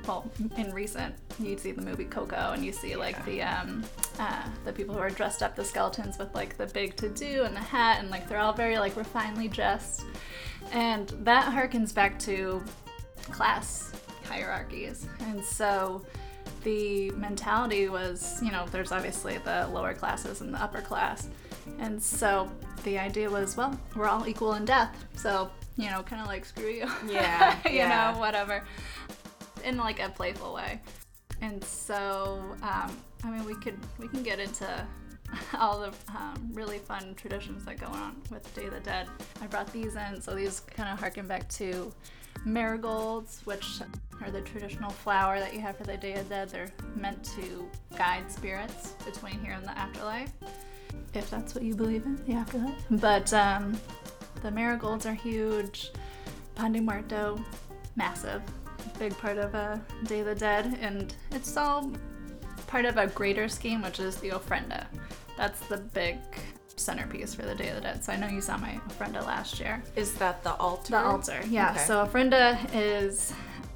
well, 0.08 0.30
in 0.58 0.72
recent, 0.74 1.16
you'd 1.40 1.60
see 1.60 1.72
the 1.72 1.82
movie 1.82 2.06
Coco, 2.06 2.52
and 2.54 2.64
you 2.64 2.72
see 2.72 2.96
like 2.96 3.24
the 3.26 3.42
um, 3.42 3.84
uh, 4.20 4.44
the 4.66 4.72
people 4.72 4.94
who 4.96 5.02
are 5.02 5.10
dressed 5.10 5.44
up, 5.44 5.56
the 5.56 5.66
skeletons 5.66 6.18
with 6.18 6.34
like 6.34 6.58
the 6.58 6.68
big 6.68 6.96
to 6.98 7.10
do 7.10 7.44
and 7.44 7.56
the 7.56 7.62
hat, 7.62 7.98
and 8.00 8.10
like 8.10 8.28
they're 8.28 8.40
all 8.40 8.54
very 8.54 8.78
like 8.78 8.96
refinedly 8.96 9.52
dressed, 9.52 10.04
and 10.72 11.10
that 11.24 11.54
harkens 11.54 11.94
back 11.94 12.18
to 12.20 12.64
class 13.32 13.92
hierarchies, 14.26 15.08
and 15.22 15.44
so 15.44 16.06
the 16.64 17.12
mentality 17.12 17.90
was, 17.90 18.40
you 18.42 18.52
know, 18.52 18.66
there's 18.72 18.92
obviously 18.92 19.38
the 19.40 19.68
lower 19.72 19.94
classes 19.94 20.42
and 20.42 20.54
the 20.54 20.62
upper 20.62 20.82
class. 20.82 21.30
And 21.80 22.02
so 22.02 22.52
the 22.84 22.98
idea 22.98 23.30
was, 23.30 23.56
well, 23.56 23.78
we're 23.96 24.08
all 24.08 24.28
equal 24.28 24.54
in 24.54 24.66
death. 24.66 25.06
So, 25.16 25.50
you 25.78 25.90
know, 25.90 26.04
kind 26.04 26.22
of 26.22 26.28
like 26.28 26.46
screw 26.46 26.70
you. 26.70 26.88
Yeah. 27.08 27.58
you 27.66 27.72
yeah. 27.72 28.12
know, 28.12 28.20
whatever. 28.20 28.64
In 29.64 29.78
like 29.78 30.00
a 30.00 30.10
playful 30.10 30.54
way. 30.54 30.80
And 31.42 31.64
so, 31.64 32.42
um, 32.62 32.98
I 33.24 33.30
mean, 33.30 33.46
we 33.46 33.56
could 33.56 33.78
we 34.00 34.08
can 34.08 34.24
get 34.24 34.40
into 34.40 34.68
all 35.60 35.80
the 35.80 35.94
um, 36.16 36.50
really 36.54 36.80
fun 36.80 37.16
traditions 37.16 37.66
that 37.66 37.80
go 37.80 37.88
on 37.88 38.22
with 38.30 38.54
Day 38.56 38.66
of 38.66 38.74
the 38.74 38.80
Dead. 38.80 39.08
I 39.42 39.48
brought 39.48 39.72
these 39.72 39.96
in, 39.96 40.22
so 40.22 40.36
these 40.36 40.62
kind 40.62 40.90
of 40.90 41.00
harken 41.00 41.28
back 41.28 41.50
to 41.50 41.92
marigolds, 42.46 43.42
which 43.46 43.82
are 44.22 44.32
the 44.32 44.42
traditional 44.42 44.92
flower 44.92 45.40
that 45.40 45.54
you 45.54 45.60
have 45.62 45.78
for 45.78 45.84
the 45.84 45.98
Day 45.98 46.14
of 46.14 46.30
the 46.30 46.36
Dead. 46.36 46.50
They're 46.50 46.72
meant 46.96 47.24
to 47.36 47.68
guide 47.98 48.32
spirits 48.32 48.94
between 49.06 49.40
here 49.44 49.54
and 49.54 49.66
the 49.66 49.78
afterlife, 49.78 50.32
if 51.14 51.30
that's 51.30 51.56
what 51.56 51.64
you 51.64 51.76
believe 51.76 52.06
in, 52.06 52.24
the 52.26 52.34
afterlife. 52.34 52.84
But 52.90 53.34
um, 53.34 53.80
the 54.42 54.52
marigolds 54.52 55.06
are 55.06 55.14
huge. 55.14 55.92
Pan 56.56 56.74
de 56.74 56.82
Muerto, 56.82 57.44
massive, 57.96 58.42
big 59.00 59.18
part 59.18 59.38
of 59.38 59.56
uh, 59.56 59.78
Day 60.06 60.20
of 60.20 60.28
the 60.28 60.36
Dead, 60.36 60.78
and 60.82 61.16
it's 61.32 61.58
all 61.58 61.92
part 62.68 62.86
of 62.86 62.98
a 62.98 63.08
greater 63.08 63.48
scheme, 63.48 63.82
which 63.82 64.00
is 64.00 64.18
the 64.18 64.30
ofrenda. 64.30 64.86
That's 65.38 65.60
the 65.68 65.78
big 65.78 66.18
centerpiece 66.76 67.34
for 67.34 67.44
the 67.44 67.56
Day 67.56 67.70
of 67.70 67.76
the 67.76 67.82
Dead. 67.82 68.04
So 68.04 68.14
I 68.14 68.16
know 68.16 68.28
you 68.28 68.42
saw 68.42 68.58
my 68.58 68.80
ofrenda 68.90 69.26
last 69.26 69.60
year. 69.60 69.84
Is 69.96 70.14
that 70.16 70.44
the 70.44 70.56
altar? 70.56 70.92
The 70.92 71.00
altar, 71.00 71.40
yeah. 71.50 71.72
Okay. 71.72 71.80
So 71.86 72.06
ofrenda 72.06 72.58
is 72.74 73.34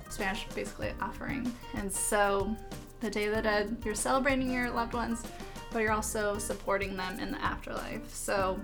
Spanish, 0.10 0.48
basically 0.56 0.92
offering. 1.02 1.52
And 1.76 1.92
so 1.92 2.56
the 3.00 3.10
Day 3.10 3.26
of 3.26 3.36
the 3.36 3.42
Dead, 3.42 3.78
you're 3.86 3.96
celebrating 3.96 4.52
your 4.52 4.70
loved 4.70 4.94
ones, 4.94 5.24
but 5.72 5.80
you're 5.80 5.92
also 5.92 6.38
supporting 6.38 6.96
them 6.98 7.20
in 7.20 7.32
the 7.32 7.42
afterlife. 7.42 8.14
So 8.14 8.60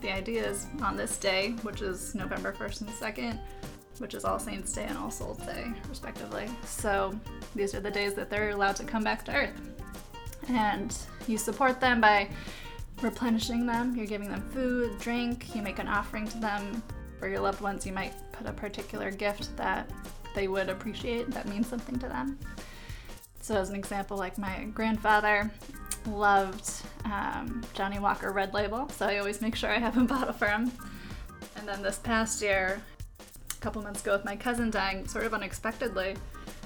the 0.00 0.12
idea 0.12 0.48
is 0.48 0.66
on 0.82 0.96
this 0.96 1.18
day, 1.18 1.52
which 1.62 1.82
is 1.82 2.14
November 2.14 2.52
1st 2.52 2.80
and 2.82 2.90
2nd, 2.90 3.38
which 3.98 4.14
is 4.14 4.24
All 4.24 4.38
Saints 4.38 4.72
Day 4.72 4.84
and 4.84 4.98
All 4.98 5.10
Souls 5.10 5.38
Day, 5.38 5.66
respectively. 5.88 6.48
So 6.64 7.18
these 7.54 7.74
are 7.74 7.80
the 7.80 7.90
days 7.90 8.14
that 8.14 8.30
they're 8.30 8.50
allowed 8.50 8.76
to 8.76 8.84
come 8.84 9.02
back 9.02 9.24
to 9.26 9.34
Earth. 9.34 9.60
And 10.48 10.96
you 11.26 11.36
support 11.36 11.80
them 11.80 12.00
by 12.00 12.28
replenishing 13.02 13.66
them. 13.66 13.94
You're 13.96 14.06
giving 14.06 14.30
them 14.30 14.42
food, 14.50 14.98
drink, 14.98 15.54
you 15.54 15.62
make 15.62 15.78
an 15.78 15.88
offering 15.88 16.26
to 16.28 16.38
them. 16.38 16.82
For 17.18 17.28
your 17.28 17.40
loved 17.40 17.60
ones, 17.60 17.84
you 17.84 17.92
might 17.92 18.14
put 18.32 18.46
a 18.46 18.52
particular 18.52 19.10
gift 19.10 19.56
that 19.56 19.90
they 20.34 20.46
would 20.46 20.68
appreciate 20.68 21.30
that 21.32 21.48
means 21.48 21.66
something 21.66 21.98
to 21.98 22.08
them. 22.08 22.38
So, 23.40 23.56
as 23.56 23.70
an 23.70 23.76
example, 23.76 24.16
like 24.16 24.38
my 24.38 24.64
grandfather 24.74 25.50
loved 26.06 26.70
um, 27.04 27.64
Johnnie 27.74 27.98
Walker 27.98 28.30
Red 28.30 28.54
Label, 28.54 28.88
so 28.90 29.06
I 29.06 29.18
always 29.18 29.40
make 29.40 29.56
sure 29.56 29.70
I 29.70 29.78
have 29.78 29.96
a 29.96 30.04
bottle 30.04 30.32
for 30.32 30.46
him. 30.46 30.70
And 31.56 31.66
then 31.66 31.82
this 31.82 31.98
past 31.98 32.40
year, 32.40 32.80
a 33.50 33.60
couple 33.60 33.82
months 33.82 34.02
ago, 34.02 34.12
with 34.12 34.24
my 34.24 34.36
cousin 34.36 34.70
dying 34.70 35.08
sort 35.08 35.24
of 35.24 35.34
unexpectedly, 35.34 36.16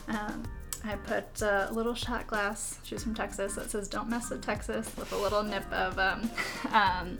um, 0.09 0.43
I 0.85 0.97
put 0.97 1.43
a 1.43 1.69
little 1.73 1.95
shot 1.95 2.27
glass. 2.27 2.79
She's 2.83 3.03
from 3.03 3.15
Texas. 3.15 3.55
That 3.55 3.71
says 3.71 3.89
"Don't 3.89 4.09
mess 4.09 4.31
with 4.31 4.43
Texas" 4.43 4.91
with 4.97 5.13
a 5.13 5.17
little 5.17 5.43
nip 5.43 5.71
of, 5.73 5.99
um, 5.99 6.31
um, 6.73 7.19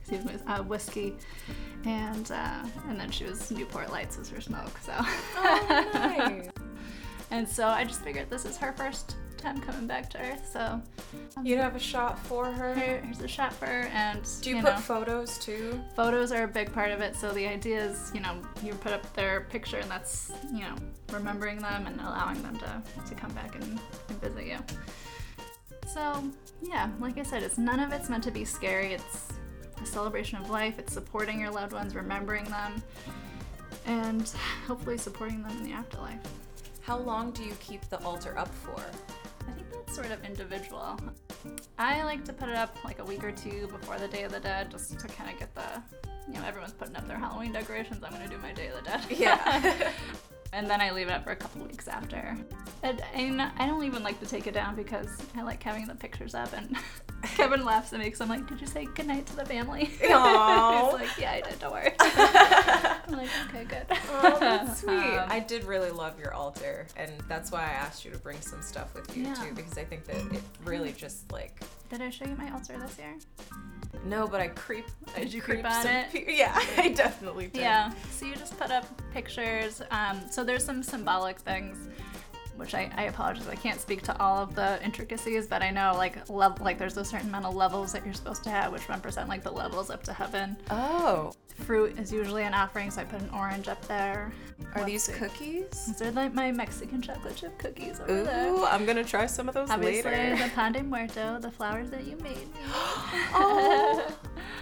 excuse 0.00 0.24
me, 0.24 0.34
uh, 0.46 0.62
whiskey, 0.62 1.16
and 1.84 2.30
uh, 2.30 2.64
and 2.88 2.98
then 2.98 3.10
she 3.10 3.24
was 3.24 3.50
Newport 3.50 3.90
Lights 3.90 4.18
as 4.18 4.28
her 4.30 4.40
smoke. 4.40 4.78
So. 4.82 4.92
Oh, 4.96 5.90
nice. 5.94 6.48
and 7.30 7.48
so 7.48 7.66
I 7.66 7.84
just 7.84 8.02
figured 8.02 8.30
this 8.30 8.44
is 8.44 8.56
her 8.58 8.72
first 8.72 9.16
time 9.44 9.60
coming 9.60 9.86
back 9.86 10.08
to 10.10 10.18
Earth, 10.18 10.48
so 10.52 10.80
You'd 11.42 11.58
have 11.58 11.76
a 11.76 11.80
shot 11.80 12.18
for 12.18 12.46
her. 12.50 12.74
here, 12.74 13.00
here's 13.04 13.20
a 13.20 13.28
shot 13.28 13.52
for 13.52 13.66
her. 13.66 13.82
And 13.92 14.26
Do 14.40 14.50
you, 14.50 14.56
you 14.56 14.62
put 14.62 14.74
know, 14.74 14.80
photos 14.80 15.38
too? 15.38 15.78
photos 15.94 16.32
are 16.32 16.44
a 16.44 16.48
big 16.48 16.72
part 16.72 16.90
of 16.90 17.00
it. 17.00 17.14
So 17.14 17.30
the 17.32 17.46
idea 17.46 17.84
is, 17.84 18.10
you 18.14 18.20
know, 18.20 18.40
you 18.62 18.74
put 18.74 18.92
up 18.92 19.12
their 19.14 19.42
picture, 19.50 19.78
and 19.78 19.90
that's, 19.90 20.32
you 20.52 20.60
know, 20.60 20.74
remembering 21.12 21.58
them 21.58 21.86
and 21.86 22.00
allowing 22.00 22.42
them 22.42 22.56
to, 22.58 22.82
to 23.08 23.14
come 23.14 23.32
back 23.32 23.54
and, 23.54 23.78
and 24.08 24.20
visit 24.20 24.46
you. 24.46 24.58
So 25.86 26.24
yeah, 26.62 26.90
like 26.98 27.18
I 27.18 27.22
said, 27.22 27.42
it's 27.42 27.58
none 27.58 27.78
of 27.80 27.92
it's 27.92 28.08
meant 28.08 28.24
to 28.24 28.30
be 28.30 28.44
scary. 28.44 28.94
It's 28.94 29.28
a 29.82 29.86
celebration 29.86 30.38
of 30.38 30.48
life. 30.50 30.78
It's 30.78 30.92
supporting 30.92 31.38
your 31.38 31.50
loved 31.50 31.72
ones, 31.72 31.94
remembering 31.94 32.44
them, 32.44 32.82
and 33.86 34.32
hopefully 34.66 34.96
supporting 34.96 35.42
them 35.42 35.52
in 35.58 35.64
the 35.64 35.72
afterlife. 35.72 36.20
How 36.80 36.98
long 36.98 37.30
do 37.32 37.42
you 37.44 37.54
keep 37.60 37.82
the 37.90 38.02
altar 38.02 38.36
up 38.38 38.52
for? 38.54 38.82
I 39.94 40.02
think 40.02 40.08
that's 40.08 40.18
sort 40.18 40.18
of 40.18 40.24
individual. 40.24 40.98
I 41.78 42.02
like 42.02 42.24
to 42.24 42.32
put 42.32 42.48
it 42.48 42.56
up 42.56 42.76
like 42.84 42.98
a 42.98 43.04
week 43.04 43.22
or 43.22 43.30
two 43.32 43.68
before 43.68 43.98
the 43.98 44.08
Day 44.08 44.24
of 44.24 44.32
the 44.32 44.40
Dead, 44.40 44.70
just 44.70 44.98
to 44.98 45.06
kind 45.06 45.30
of 45.30 45.38
get 45.38 45.54
the, 45.54 45.82
you 46.28 46.38
know, 46.38 46.46
everyone's 46.46 46.72
putting 46.72 46.96
up 46.96 47.06
their 47.06 47.18
Halloween 47.18 47.52
decorations. 47.52 48.02
I'm 48.02 48.12
gonna 48.12 48.28
do 48.28 48.38
my 48.38 48.52
Day 48.52 48.68
of 48.68 48.76
the 48.76 48.90
Dead. 48.90 49.00
Yeah. 49.10 49.92
and 50.52 50.68
then 50.68 50.80
I 50.80 50.90
leave 50.90 51.08
it 51.08 51.12
up 51.12 51.24
for 51.24 51.30
a 51.30 51.36
couple 51.36 51.64
weeks 51.64 51.86
after. 51.88 52.36
And, 52.82 53.02
and 53.14 53.42
I 53.42 53.66
don't 53.66 53.84
even 53.84 54.02
like 54.02 54.18
to 54.20 54.26
take 54.26 54.46
it 54.46 54.54
down 54.54 54.74
because 54.74 55.08
I 55.36 55.42
like 55.42 55.62
having 55.62 55.86
the 55.86 55.94
pictures 55.94 56.34
up. 56.34 56.52
And 56.52 56.76
Kevin 57.22 57.64
laughs 57.64 57.92
at 57.92 57.98
me 58.00 58.06
because 58.06 58.20
I'm 58.20 58.28
like, 58.28 58.46
"Did 58.48 58.60
you 58.60 58.66
say 58.66 58.86
goodnight 58.94 59.26
to 59.26 59.36
the 59.36 59.44
family?" 59.44 59.90
Aw. 60.04 60.84
He's 60.84 60.94
like, 60.94 61.18
"Yeah, 61.18 61.32
I 61.32 61.40
did. 61.40 61.58
Don't 61.60 61.72
worry." 61.72 62.90
I'm 63.06 63.16
like, 63.16 63.28
"Okay, 63.48 63.64
good." 63.64 63.86
Oh, 64.10 64.38
that's 64.40 64.80
sweet. 64.80 64.94
Um, 64.94 65.26
I 65.28 65.40
did 65.40 65.64
really 65.64 65.90
love 65.90 66.18
your 66.18 66.32
altar, 66.34 66.86
and 66.96 67.12
that's 67.28 67.50
why 67.52 67.60
I 67.62 67.70
asked 67.72 68.04
you 68.04 68.10
to 68.10 68.18
bring 68.18 68.40
some 68.40 68.62
stuff 68.62 68.94
with 68.94 69.14
you 69.16 69.24
Yeah. 69.24 69.34
too, 69.34 69.54
because 69.54 69.76
I 69.78 69.84
think 69.84 70.04
that 70.06 70.16
it 70.16 70.42
really 70.64 70.92
just 70.92 71.30
like 71.32 71.60
Did 71.90 72.00
I 72.02 72.10
show 72.10 72.24
you 72.26 72.36
my 72.36 72.50
altar 72.52 72.78
this 72.78 72.98
year? 72.98 73.14
no, 74.04 74.26
but 74.26 74.40
I 74.40 74.48
creep. 74.48 74.86
I 75.16 75.20
Did 75.20 75.32
you 75.32 75.40
creep 75.42 75.64
on 75.64 75.86
it? 75.86 76.10
pe- 76.10 76.24
yeah, 76.36 76.58
I 76.78 76.88
definitely 76.90 77.46
did. 77.48 77.60
Yeah. 77.62 77.92
So 78.10 78.26
you 78.26 78.34
just 78.34 78.58
put 78.58 78.70
up 78.70 78.84
pictures. 79.12 79.80
Um, 79.90 80.20
so 80.30 80.42
there's 80.44 80.64
some 80.64 80.82
symbolic 80.82 81.38
things, 81.38 81.76
which 82.56 82.74
I, 82.74 82.90
I 82.96 83.04
apologize. 83.04 83.48
I 83.48 83.54
can't 83.56 83.80
speak 83.80 84.02
to 84.02 84.20
all 84.20 84.42
of 84.42 84.54
the 84.54 84.82
intricacies, 84.84 85.46
but 85.46 85.62
I 85.62 85.70
know 85.70 85.94
like 85.96 86.28
level 86.28 86.64
like 86.64 86.78
there's 86.78 86.96
a 86.96 87.04
certain 87.04 87.28
amount 87.28 87.46
of 87.46 87.54
levels 87.54 87.92
that 87.92 88.04
you're 88.04 88.14
supposed 88.14 88.44
to 88.44 88.50
have, 88.50 88.72
which 88.72 88.88
represent 88.88 89.28
like 89.28 89.42
the 89.42 89.50
levels 89.50 89.90
up 89.90 90.02
to 90.04 90.12
heaven. 90.12 90.56
Oh, 90.70 91.32
Fruit 91.62 91.96
is 92.00 92.12
usually 92.12 92.42
an 92.42 92.52
offering, 92.52 92.90
so 92.90 93.00
I 93.02 93.04
put 93.04 93.20
an 93.20 93.30
orange 93.32 93.68
up 93.68 93.80
there. 93.86 94.32
are 94.74 94.80
Let's 94.80 94.86
these 94.86 95.02
see. 95.04 95.12
cookies? 95.12 95.86
These 95.86 96.02
are 96.02 96.10
like 96.10 96.34
my 96.34 96.50
Mexican 96.50 97.00
chocolate 97.00 97.36
chip 97.36 97.56
cookies 97.58 98.00
over 98.00 98.24
there. 98.24 98.48
Ooh, 98.52 98.64
I'm 98.64 98.84
gonna 98.84 99.04
try 99.04 99.26
some 99.26 99.48
of 99.48 99.54
those 99.54 99.70
Obviously, 99.70 100.10
later. 100.10 100.36
the 100.36 100.50
pan 100.50 100.72
de 100.72 100.82
muerto, 100.82 101.38
the 101.40 101.50
flowers 101.52 101.90
that 101.90 102.04
you 102.06 102.16
made 102.16 102.36
me. 102.36 102.48
oh, 103.34 104.04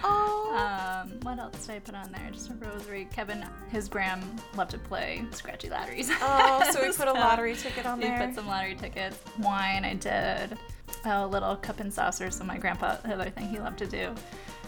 oh. 0.03 0.39
Um, 0.53 1.19
what 1.23 1.39
else 1.39 1.65
did 1.65 1.75
I 1.75 1.79
put 1.79 1.95
on 1.95 2.11
there? 2.11 2.29
Just 2.31 2.49
a 2.49 2.53
rosary. 2.53 3.07
Kevin, 3.11 3.45
his 3.71 3.87
gram 3.89 4.21
loved 4.55 4.71
to 4.71 4.77
play 4.77 5.23
scratchy 5.31 5.69
lotteries. 5.69 6.09
Oh, 6.21 6.69
so 6.71 6.81
we 6.81 6.91
put 6.95 7.07
a 7.07 7.13
lottery 7.13 7.55
ticket 7.55 7.85
on 7.85 7.99
there. 7.99 8.19
We 8.19 8.25
put 8.27 8.35
some 8.35 8.47
lottery 8.47 8.75
tickets. 8.75 9.17
Wine, 9.39 9.83
I 9.85 9.95
did. 9.95 10.57
A 11.05 11.25
little 11.25 11.55
cup 11.55 11.79
and 11.79 11.91
saucer. 11.91 12.29
So 12.29 12.43
my 12.43 12.57
grandpa, 12.57 12.97
the 12.97 13.13
other 13.13 13.29
thing 13.29 13.47
he 13.49 13.59
loved 13.59 13.79
to 13.79 13.87
do 13.87 14.13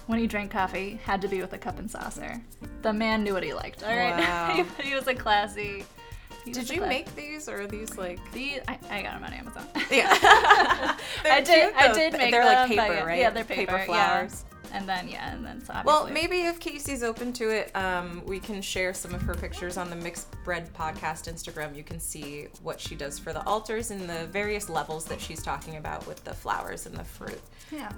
when 0.08 0.20
he 0.20 0.28
drank 0.28 0.52
coffee, 0.52 1.00
had 1.04 1.22
to 1.22 1.28
be 1.28 1.40
with 1.42 1.54
a 1.54 1.58
cup 1.58 1.80
and 1.80 1.90
saucer. 1.90 2.42
The 2.82 2.94
man 2.94 3.24
knew 3.24 3.34
what 3.34 3.44
he 3.44 3.54
liked. 3.54 3.84
All 3.84 3.96
right, 3.96 4.18
Wow. 4.20 4.66
he, 4.80 4.90
he 4.90 4.96
was 4.96 5.08
a 5.08 5.14
classy. 5.16 5.86
Did 6.52 6.70
you 6.70 6.82
make 6.82 7.14
these, 7.16 7.50
or 7.50 7.62
are 7.62 7.68
these 7.68 7.98
like? 7.98 8.20
these? 8.32 8.60
I, 8.68 8.78
I 8.92 9.02
got 9.02 9.16
them 9.16 9.24
on 9.24 9.34
Amazon. 9.34 9.68
Yeah. 9.90 10.08
I 11.26 11.42
did. 11.42 11.74
I 11.74 11.92
did 11.92 12.14
make 12.14 12.32
They're 12.32 12.44
them, 12.44 12.70
like 12.70 12.70
paper, 12.70 12.94
yeah, 12.94 13.04
right? 13.04 13.20
Yeah, 13.20 13.30
they're 13.32 13.44
paper. 13.44 13.78
yeah. 13.78 13.86
flowers. 13.86 14.46
And 14.76 14.90
then 14.90 15.08
yeah, 15.08 15.34
and 15.34 15.46
then 15.46 15.64
so 15.64 15.74
obviously. 15.74 16.04
Well, 16.04 16.14
maybe 16.14 16.42
if 16.42 16.60
Casey's 16.60 17.04
open 17.04 17.32
to 17.34 17.50
it, 17.50 17.76
um, 17.76 18.22
we 18.26 18.40
can 18.40 18.62
share 18.62 18.94
some 18.94 19.14
of 19.14 19.22
her 19.22 19.34
pictures 19.34 19.78
on 19.78 19.90
the 19.90 19.96
Mixed 19.96 20.28
Bread 20.44 20.74
Podcast 20.74 21.32
Instagram. 21.32 21.76
You 21.76 21.84
can 21.84 22.00
see 22.00 22.48
what 22.62 22.80
she 22.80 22.96
does 22.96 23.18
for 23.18 23.34
the 23.34 23.46
altars 23.46 23.92
and 23.92 24.10
the 24.10 24.28
various 24.28 24.70
levels 24.70 25.06
that 25.06 25.22
she's 25.22 25.42
talking 25.42 25.78
about 25.78 26.06
with 26.08 26.24
the 26.24 26.34
flowers 26.34 26.86
and 26.86 26.96
the 26.96 27.04
fruit. 27.04 27.42
Yeah. 27.72 27.92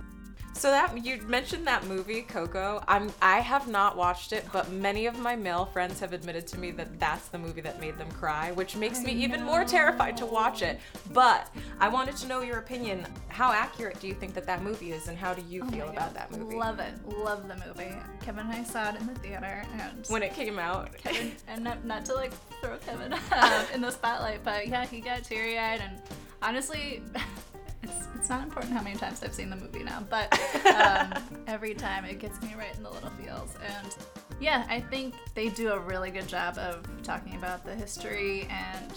So 0.57 0.71
that 0.71 1.05
you 1.05 1.21
mentioned 1.27 1.67
that 1.67 1.85
movie 1.85 2.23
Coco. 2.23 2.83
I'm 2.87 3.13
I 3.21 3.41
have 3.41 3.67
not 3.67 3.95
watched 3.95 4.33
it, 4.33 4.43
but 4.51 4.71
many 4.71 5.05
of 5.05 5.19
my 5.19 5.35
male 5.35 5.65
friends 5.65 5.99
have 5.99 6.13
admitted 6.13 6.47
to 6.47 6.59
me 6.59 6.71
that 6.71 6.99
that's 6.99 7.27
the 7.27 7.37
movie 7.37 7.61
that 7.61 7.79
made 7.79 7.95
them 7.99 8.09
cry, 8.09 8.51
which 8.53 8.75
makes 8.75 9.03
me 9.03 9.11
even 9.11 9.43
more 9.43 9.63
terrified 9.63 10.17
to 10.17 10.25
watch 10.25 10.63
it. 10.63 10.79
But 11.13 11.53
I 11.79 11.89
wanted 11.89 12.17
to 12.17 12.27
know 12.27 12.41
your 12.41 12.57
opinion. 12.57 13.05
How 13.27 13.51
accurate 13.51 13.99
do 13.99 14.07
you 14.07 14.15
think 14.15 14.33
that 14.33 14.47
that 14.47 14.63
movie 14.63 14.93
is, 14.93 15.07
and 15.07 15.15
how 15.15 15.35
do 15.35 15.43
you 15.47 15.61
Oh 15.63 15.69
feel 15.69 15.89
about 15.89 16.15
that 16.15 16.31
movie? 16.31 16.55
Love 16.55 16.79
it. 16.79 16.93
Love 17.05 17.47
the 17.47 17.55
movie. 17.67 17.95
Kevin 18.21 18.47
and 18.47 18.53
I 18.53 18.63
saw 18.63 18.89
it 18.89 18.99
in 18.99 19.05
the 19.05 19.15
theater, 19.15 19.63
and 19.79 20.07
when 20.07 20.23
it 20.23 20.33
came 20.33 20.57
out. 20.57 20.97
Kevin, 20.97 21.33
and 21.47 21.63
not, 21.63 21.85
not 21.85 22.03
to 22.05 22.15
like 22.15 22.33
throw 22.61 22.77
Kevin 22.77 23.13
in 23.75 23.81
the 23.81 23.91
spotlight, 23.91 24.43
but 24.43 24.67
yeah, 24.67 24.85
he 24.87 25.01
got 25.01 25.23
teary 25.23 25.59
eyed, 25.59 25.81
and 25.81 26.01
honestly, 26.41 27.03
it's 27.88 28.08
it's 28.15 28.29
not 28.29 28.44
important 28.44 28.74
how 28.74 28.82
many 28.82 28.96
times 28.96 29.24
I've 29.24 29.34
seen 29.34 29.50
the 29.50 29.56
movie 29.56 29.84
now, 29.84 30.03
but 30.10 30.32
um, 30.75 31.13
every 31.48 31.74
time 31.74 32.06
it 32.06 32.20
gets 32.20 32.41
me 32.41 32.53
right 32.58 32.75
in 32.75 32.84
the 32.84 32.89
little 32.89 33.10
feels, 33.12 33.56
and 33.65 33.96
yeah, 34.39 34.65
I 34.70 34.79
think 34.82 35.15
they 35.34 35.50
do 35.50 35.72
a 35.72 35.79
really 35.79 36.12
good 36.12 36.27
job 36.27 36.58
of 36.58 36.86
talking 37.03 37.36
about 37.36 37.65
the 37.65 37.74
history 37.75 38.48
and. 38.50 38.91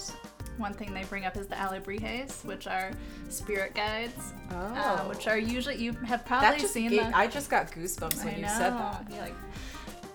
One 0.56 0.74
thing 0.74 0.92
they 0.92 1.04
bring 1.04 1.24
up 1.24 1.38
is 1.38 1.46
the 1.46 1.54
Alebrijes, 1.54 2.44
which 2.44 2.66
are 2.66 2.90
spirit 3.30 3.74
guides, 3.74 4.34
uh, 4.50 4.98
Oh. 5.00 5.08
which 5.08 5.26
are 5.26 5.38
usually 5.38 5.76
you 5.76 5.92
have 6.04 6.26
probably 6.26 6.58
seen 6.66 6.90
gave- 6.90 7.00
them. 7.00 7.12
I 7.14 7.28
just 7.28 7.48
got 7.48 7.70
goosebumps 7.72 8.18
when 8.18 8.34
I 8.34 8.36
you 8.36 8.42
know. 8.42 8.48
said 8.58 8.72
that. 8.74 9.06
Yeah, 9.10 9.20
like 9.22 9.34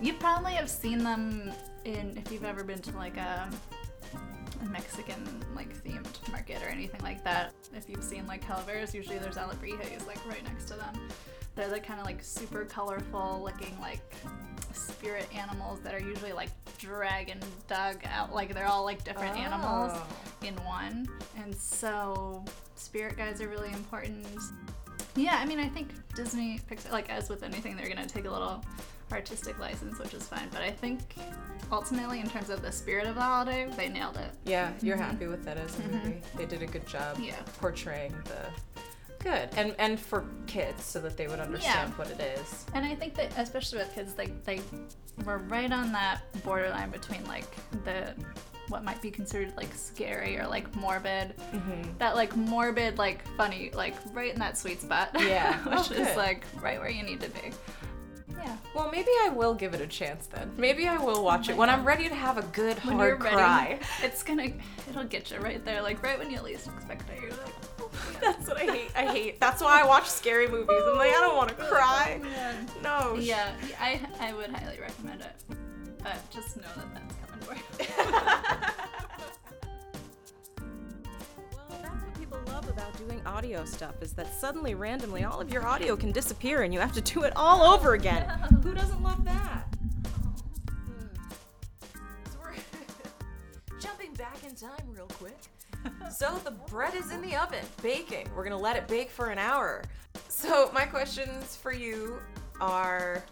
you 0.00 0.12
probably 0.12 0.52
have 0.52 0.70
seen 0.70 0.98
them 1.02 1.50
in 1.84 2.16
if 2.16 2.30
you've 2.30 2.44
ever 2.44 2.62
been 2.62 2.78
to 2.82 2.92
like 2.96 3.16
a, 3.16 3.50
a 3.50 3.75
Mexican 4.64 5.22
like 5.54 5.76
themed 5.84 6.30
market 6.30 6.62
or 6.62 6.68
anything 6.68 7.00
like 7.02 7.22
that. 7.24 7.52
If 7.74 7.88
you've 7.88 8.04
seen 8.04 8.26
like 8.26 8.40
calaveras, 8.46 8.94
usually 8.94 9.18
there's 9.18 9.36
alebrijes 9.36 10.06
like 10.06 10.24
right 10.26 10.42
next 10.44 10.64
to 10.66 10.74
them. 10.74 10.94
They're 11.54 11.68
the 11.68 11.80
kind 11.80 12.00
of 12.00 12.06
like 12.06 12.22
super 12.22 12.64
colorful 12.64 13.40
looking 13.42 13.78
like 13.80 14.14
spirit 14.72 15.26
animals 15.34 15.80
that 15.80 15.94
are 15.94 16.00
usually 16.00 16.32
like 16.32 16.50
dragon 16.78 17.38
dug 17.66 17.96
out 18.04 18.34
like 18.34 18.52
they're 18.52 18.66
all 18.66 18.84
like 18.84 19.02
different 19.04 19.36
oh. 19.36 19.40
animals 19.40 19.92
Oh. 19.94 20.46
in 20.46 20.54
one. 20.56 21.08
And 21.42 21.54
so 21.54 22.44
spirit 22.74 23.16
guides 23.16 23.40
are 23.40 23.48
really 23.48 23.72
important. 23.72 24.26
Yeah, 25.14 25.38
I 25.40 25.46
mean, 25.46 25.58
I 25.58 25.68
think 25.68 25.88
Disney 26.14 26.60
Pixar, 26.70 26.92
like 26.92 27.08
as 27.08 27.30
with 27.30 27.42
anything, 27.42 27.74
they're 27.76 27.88
gonna 27.88 28.06
take 28.06 28.26
a 28.26 28.30
little 28.30 28.62
artistic 29.12 29.58
license, 29.58 29.98
which 29.98 30.14
is 30.14 30.26
fine. 30.26 30.48
But 30.50 30.62
I 30.62 30.70
think 30.70 31.00
ultimately, 31.72 32.20
in 32.20 32.28
terms 32.28 32.50
of 32.50 32.62
the 32.62 32.72
spirit 32.72 33.06
of 33.06 33.14
the 33.14 33.20
holiday, 33.20 33.68
they 33.76 33.88
nailed 33.88 34.16
it. 34.16 34.30
Yeah, 34.44 34.72
you're 34.82 34.96
happy 34.96 35.26
with 35.26 35.44
that 35.44 35.56
as 35.58 35.78
a 35.78 35.82
movie. 35.82 36.20
They 36.36 36.46
did 36.46 36.62
a 36.62 36.66
good 36.66 36.86
job 36.86 37.16
Mm-hmm. 37.16 37.24
Yeah. 37.24 37.36
portraying 37.60 38.14
the 38.24 38.84
good 39.24 39.48
and 39.56 39.74
and 39.78 39.98
for 39.98 40.24
kids 40.46 40.84
so 40.84 41.00
that 41.00 41.16
they 41.16 41.26
would 41.26 41.40
understand 41.40 41.92
what 41.94 42.10
it 42.10 42.20
is. 42.20 42.66
And 42.74 42.84
I 42.84 42.94
think 42.94 43.14
that 43.14 43.32
especially 43.38 43.78
with 43.78 43.94
kids, 43.94 44.14
they 44.14 44.26
they 44.44 44.60
were 45.24 45.38
right 45.38 45.72
on 45.72 45.92
that 45.92 46.20
borderline 46.44 46.90
between 46.90 47.24
like 47.26 47.46
the 47.84 48.14
what 48.68 48.82
might 48.84 49.00
be 49.00 49.10
considered 49.12 49.52
like 49.56 49.72
scary 49.74 50.36
or 50.38 50.46
like 50.46 50.74
morbid. 50.76 51.34
That 51.98 52.16
like 52.16 52.36
morbid, 52.36 52.98
like 52.98 53.26
funny, 53.36 53.70
like 53.72 53.94
right 54.12 54.32
in 54.32 54.40
that 54.40 54.58
sweet 54.58 54.80
spot. 54.82 55.10
Yeah. 55.14 55.56
which 55.64 55.90
Oh, 55.98 56.02
is 56.02 56.16
like 56.16 56.44
right 56.60 56.78
where 56.80 56.90
you 56.90 57.02
need 57.04 57.20
to 57.20 57.30
be. 57.30 57.52
Yeah. 58.46 58.56
Well, 58.74 58.90
maybe 58.92 59.10
I 59.24 59.30
will 59.30 59.54
give 59.54 59.74
it 59.74 59.80
a 59.80 59.86
chance 59.86 60.26
then. 60.28 60.52
Maybe 60.56 60.86
I 60.86 60.98
will 60.98 61.18
oh 61.18 61.22
watch 61.22 61.48
it 61.48 61.56
when 61.56 61.68
I'm 61.68 61.84
ready 61.84 62.08
to 62.08 62.14
have 62.14 62.38
a 62.38 62.42
good 62.42 62.78
When 62.84 62.96
hard 62.96 63.08
you're 63.08 63.18
ready, 63.18 63.36
cry. 63.36 63.78
it's 64.02 64.22
gonna 64.22 64.50
it'll 64.88 65.04
get 65.04 65.30
you 65.30 65.38
right 65.38 65.64
there, 65.64 65.82
like 65.82 66.02
right 66.02 66.18
when 66.18 66.30
you 66.30 66.40
least 66.42 66.68
expect 66.68 67.10
it. 67.10 67.20
You're 67.20 67.30
like, 67.30 67.54
oh. 67.80 67.90
That's 68.20 68.46
what 68.46 68.58
I 68.58 68.64
hate. 68.72 68.90
I 68.94 69.06
hate. 69.06 69.40
That's 69.40 69.62
why 69.62 69.80
I 69.82 69.86
watch 69.86 70.06
scary 70.06 70.48
movies. 70.48 70.82
I'm 70.86 70.96
like, 70.96 71.10
I 71.10 71.20
don't 71.20 71.36
want 71.36 71.48
to 71.48 71.54
cry. 71.64 72.20
Oh, 72.20 72.24
man. 72.24 72.66
No. 72.82 73.16
Yeah, 73.18 73.52
I 73.80 74.00
I 74.20 74.32
would 74.32 74.50
highly 74.50 74.78
recommend 74.80 75.22
it. 75.22 75.56
But 76.02 76.30
just 76.30 76.56
know 76.56 76.68
that 76.76 76.94
that's 76.94 77.14
coming 77.26 77.44
for 77.44 77.54
you. 77.82 78.92
Love 82.66 82.76
about 82.76 82.96
doing 82.96 83.20
audio 83.26 83.64
stuff 83.64 83.94
is 84.02 84.12
that 84.12 84.32
suddenly, 84.32 84.74
randomly, 84.74 85.24
all 85.24 85.40
of 85.40 85.52
your 85.52 85.66
audio 85.66 85.96
can 85.96 86.12
disappear 86.12 86.62
and 86.62 86.72
you 86.72 86.80
have 86.80 86.92
to 86.92 87.00
do 87.00 87.22
it 87.22 87.32
all 87.36 87.74
over 87.74 87.94
again. 87.94 88.28
Who 88.62 88.74
doesn't 88.74 89.02
love 89.02 89.24
that? 89.24 89.64
So 92.30 92.38
we're 92.42 92.54
jumping 93.80 94.12
back 94.14 94.38
in 94.44 94.54
time 94.54 94.86
real 94.88 95.06
quick. 95.06 95.38
So 96.10 96.40
the 96.44 96.50
bread 96.50 96.94
is 96.94 97.12
in 97.12 97.22
the 97.22 97.36
oven, 97.36 97.64
baking. 97.82 98.28
We're 98.34 98.44
gonna 98.44 98.58
let 98.58 98.76
it 98.76 98.88
bake 98.88 99.10
for 99.10 99.28
an 99.28 99.38
hour. 99.38 99.84
So 100.28 100.70
my 100.72 100.84
questions 100.84 101.56
for 101.56 101.72
you 101.72 102.18
are 102.60 103.22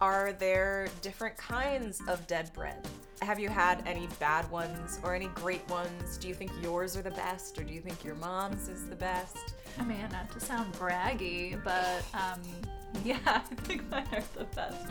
are 0.00 0.32
there 0.32 0.88
different 1.02 1.36
kinds 1.36 2.00
of 2.08 2.26
dead 2.26 2.50
bread? 2.54 2.88
Have 3.20 3.38
you 3.38 3.48
had 3.48 3.86
any 3.86 4.08
bad 4.18 4.50
ones 4.50 4.98
or 5.04 5.14
any 5.14 5.28
great 5.28 5.68
ones? 5.68 6.16
Do 6.16 6.26
you 6.28 6.34
think 6.34 6.50
yours 6.62 6.96
are 6.96 7.02
the 7.02 7.12
best 7.12 7.58
or 7.58 7.62
do 7.62 7.72
you 7.72 7.80
think 7.80 8.04
your 8.04 8.16
mom's 8.16 8.68
is 8.68 8.88
the 8.88 8.96
best? 8.96 9.54
I 9.78 9.84
mean, 9.84 9.98
not 10.10 10.30
to 10.32 10.40
sound 10.40 10.72
braggy, 10.74 11.62
but 11.62 12.02
um, 12.14 12.40
yeah, 13.04 13.18
I 13.26 13.38
think 13.62 13.88
mine 13.90 14.06
are 14.12 14.22
the 14.36 14.44
best. 14.56 14.86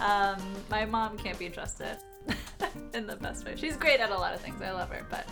Um, 0.00 0.40
my 0.70 0.84
mom 0.84 1.18
can't 1.18 1.38
be 1.38 1.48
trusted 1.48 1.96
in 2.94 3.06
the 3.06 3.16
best 3.16 3.44
way. 3.44 3.54
She's 3.56 3.76
great 3.76 4.00
at 4.00 4.10
a 4.10 4.18
lot 4.18 4.34
of 4.34 4.40
things. 4.40 4.62
I 4.62 4.70
love 4.70 4.90
her, 4.90 5.04
but 5.10 5.26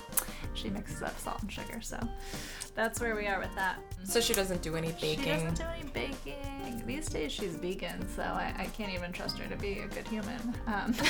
she 0.55 0.71
mixes 0.71 1.03
up 1.03 1.19
salt 1.19 1.43
and 1.43 1.53
sugar, 1.53 1.81
so 1.81 1.99
that's 2.75 3.01
where 3.01 3.15
we 3.15 3.27
are 3.27 3.39
with 3.39 3.55
that. 3.55 3.79
So 4.05 4.21
she 4.21 4.33
doesn't 4.35 4.63
do 4.63 4.77
any 4.77 4.93
baking. 4.93 5.25
She 5.25 5.31
doesn't 5.31 5.57
do 5.57 5.65
any 5.79 5.89
baking. 5.91 6.83
These 6.87 7.09
days 7.09 7.33
she's 7.33 7.57
vegan, 7.57 8.09
so 8.09 8.23
I, 8.23 8.55
I 8.59 8.65
can't 8.67 8.93
even 8.93 9.13
trust 9.13 9.39
her 9.39 9.49
to 9.49 9.57
be 9.57 9.81
a 9.81 9.87
good 9.87 10.07
human. 10.09 10.55
Um, 10.67 10.95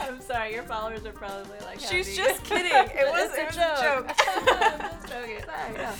I'm 0.00 0.20
sorry, 0.20 0.52
your 0.54 0.62
followers 0.64 1.04
are 1.06 1.12
probably 1.12 1.58
like. 1.64 1.80
"Yeah, 1.80 1.88
She's 1.88 2.16
just 2.16 2.44
kidding. 2.44 2.72
It 2.72 3.06
was, 3.10 3.30
it 3.36 3.46
was 3.46 3.56
a 3.56 3.60
joke. 3.60 4.08
Joking. 4.08 4.98
Sorry, 5.08 5.38
no. 5.76 5.92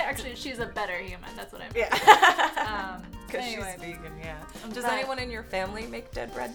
Actually, 0.00 0.34
she's 0.34 0.58
a 0.58 0.66
better 0.66 0.96
human. 0.98 1.28
That's 1.36 1.52
what 1.52 1.62
I 1.62 1.68
mean. 1.70 1.84
Yeah. 1.86 2.96
Um, 2.96 3.02
Because 3.26 3.44
anyway. 3.44 3.74
she's 3.80 3.80
vegan, 3.96 4.12
yeah. 4.22 4.36
Does 4.72 4.84
But- 4.84 4.92
anyone 4.92 5.18
in 5.18 5.30
your 5.30 5.42
family 5.42 5.86
make 5.86 6.10
dead 6.12 6.32
bread? 6.34 6.52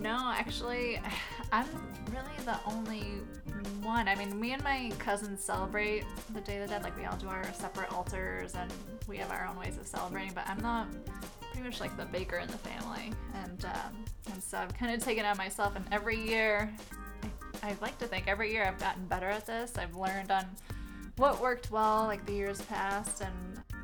No, 0.00 0.32
actually, 0.34 1.00
I'm 1.52 1.66
really 2.10 2.44
the 2.46 2.58
only 2.66 3.20
one. 3.82 4.08
I 4.08 4.14
mean, 4.14 4.38
me 4.40 4.52
and 4.52 4.64
my 4.64 4.90
cousins 4.98 5.44
celebrate 5.44 6.04
the 6.32 6.40
Day 6.40 6.56
of 6.58 6.68
the 6.68 6.74
Dead. 6.74 6.82
Like, 6.82 6.96
we 6.96 7.04
all 7.04 7.16
do 7.16 7.28
our 7.28 7.44
separate 7.52 7.92
altars 7.92 8.54
and 8.54 8.72
we 9.06 9.18
have 9.18 9.30
our 9.30 9.46
own 9.46 9.56
ways 9.58 9.76
of 9.76 9.86
celebrating, 9.86 10.32
but 10.34 10.48
I'm 10.48 10.60
not 10.62 10.86
pretty 11.56 11.70
much 11.70 11.80
like 11.80 11.96
the 11.96 12.04
baker 12.04 12.36
in 12.36 12.48
the 12.48 12.58
family. 12.58 13.12
And, 13.42 13.64
um, 13.64 14.04
and 14.32 14.42
so 14.42 14.58
I've 14.58 14.74
kind 14.76 14.94
of 14.94 15.02
taken 15.02 15.24
it 15.24 15.28
on 15.28 15.38
myself, 15.38 15.74
and 15.74 15.84
every 15.90 16.18
year, 16.20 16.70
I, 17.62 17.70
I 17.70 17.76
like 17.80 17.98
to 17.98 18.06
think 18.06 18.28
every 18.28 18.52
year 18.52 18.64
I've 18.64 18.78
gotten 18.78 19.06
better 19.06 19.28
at 19.30 19.46
this. 19.46 19.78
I've 19.78 19.94
learned 19.96 20.30
on 20.30 20.44
what 21.16 21.40
worked 21.40 21.70
well 21.70 22.04
like 22.04 22.26
the 22.26 22.34
years 22.34 22.60
past 22.62 23.22
and 23.22 23.32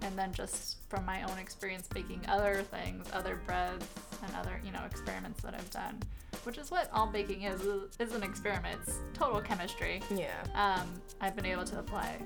and 0.02 0.18
then 0.18 0.34
just 0.34 0.76
from 0.90 1.06
my 1.06 1.22
own 1.22 1.38
experience 1.38 1.88
baking 1.94 2.20
other 2.28 2.62
things 2.70 3.06
other 3.14 3.40
breads 3.46 3.86
and 4.22 4.34
other 4.36 4.60
you 4.62 4.70
know 4.70 4.82
experiments 4.84 5.40
that 5.40 5.54
i've 5.54 5.70
done 5.70 5.98
which 6.44 6.58
is 6.58 6.70
what 6.70 6.90
all 6.92 7.06
baking 7.06 7.44
is 7.44 7.62
is 7.98 8.14
an 8.14 8.22
experiment 8.22 8.78
it's 8.82 8.98
total 9.14 9.40
chemistry 9.40 10.02
Yeah. 10.14 10.42
um, 10.54 10.86
i've 11.22 11.34
been 11.34 11.46
able 11.46 11.64
to 11.64 11.78
apply 11.78 12.18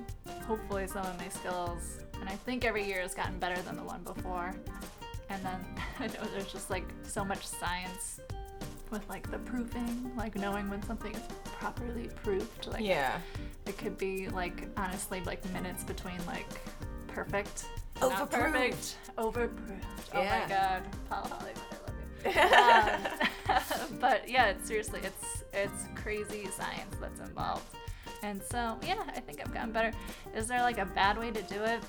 hopefully 0.49 0.89
some 0.89 1.07
of 1.07 1.17
my 1.21 1.29
skills 1.29 1.99
and 2.19 2.29
i 2.29 2.35
think 2.35 2.65
every 2.65 2.85
year 2.85 3.01
has 3.03 3.15
gotten 3.15 3.39
better 3.39 3.63
than 3.63 3.77
the 3.77 3.85
one 3.85 4.03
before 4.03 4.57
and 5.31 5.43
then 5.45 5.65
i 6.01 6.07
know 6.07 6.29
there's 6.33 6.53
just 6.53 6.71
like 6.71 6.85
so 7.03 7.25
much 7.25 7.47
science 7.47 8.21
with 8.91 9.09
like 9.09 9.29
the 9.31 9.39
proofing 9.39 10.13
like 10.17 10.35
knowing 10.37 10.69
when 10.71 10.83
something 10.85 11.13
is 11.13 11.23
properly 11.59 12.09
proofed 12.23 12.69
like 12.69 12.83
Yeah. 12.85 13.19
it 13.67 13.77
could 13.79 13.99
be 13.99 14.29
like 14.29 14.69
honestly 14.77 15.21
like 15.27 15.45
minutes 15.53 15.83
between 15.85 16.25
like 16.27 16.47
perfect, 17.09 17.65
Overproofed. 17.97 18.31
perfect, 18.31 18.97
overproofed. 19.17 19.81
Oh 20.15 20.21
Yeah. 20.23 20.41
my 20.43 20.49
god, 20.49 20.83
Paul 21.09 21.29
Hollywood, 21.29 21.59
I 21.73 21.77
love 21.87 23.01
you. 23.01 23.13
Um, 23.91 23.99
but 24.01 24.29
yeah, 24.29 24.47
it's 24.49 24.67
seriously, 24.69 25.01
it's 25.03 25.43
it's 25.55 25.85
crazy 25.95 26.47
science 26.47 26.95
that's 27.01 27.21
involved, 27.21 27.65
and 28.23 28.43
so 28.43 28.77
yeah, 28.87 29.03
I 29.17 29.21
think 29.21 29.41
I've 29.41 29.53
gotten 29.55 29.73
better. 29.73 29.93
Is 30.35 30.47
there 30.47 30.61
like 30.61 30.77
a 30.79 30.85
bad 30.85 31.17
way 31.19 31.31
to 31.31 31.43
do 31.43 31.63
it? 31.65 31.81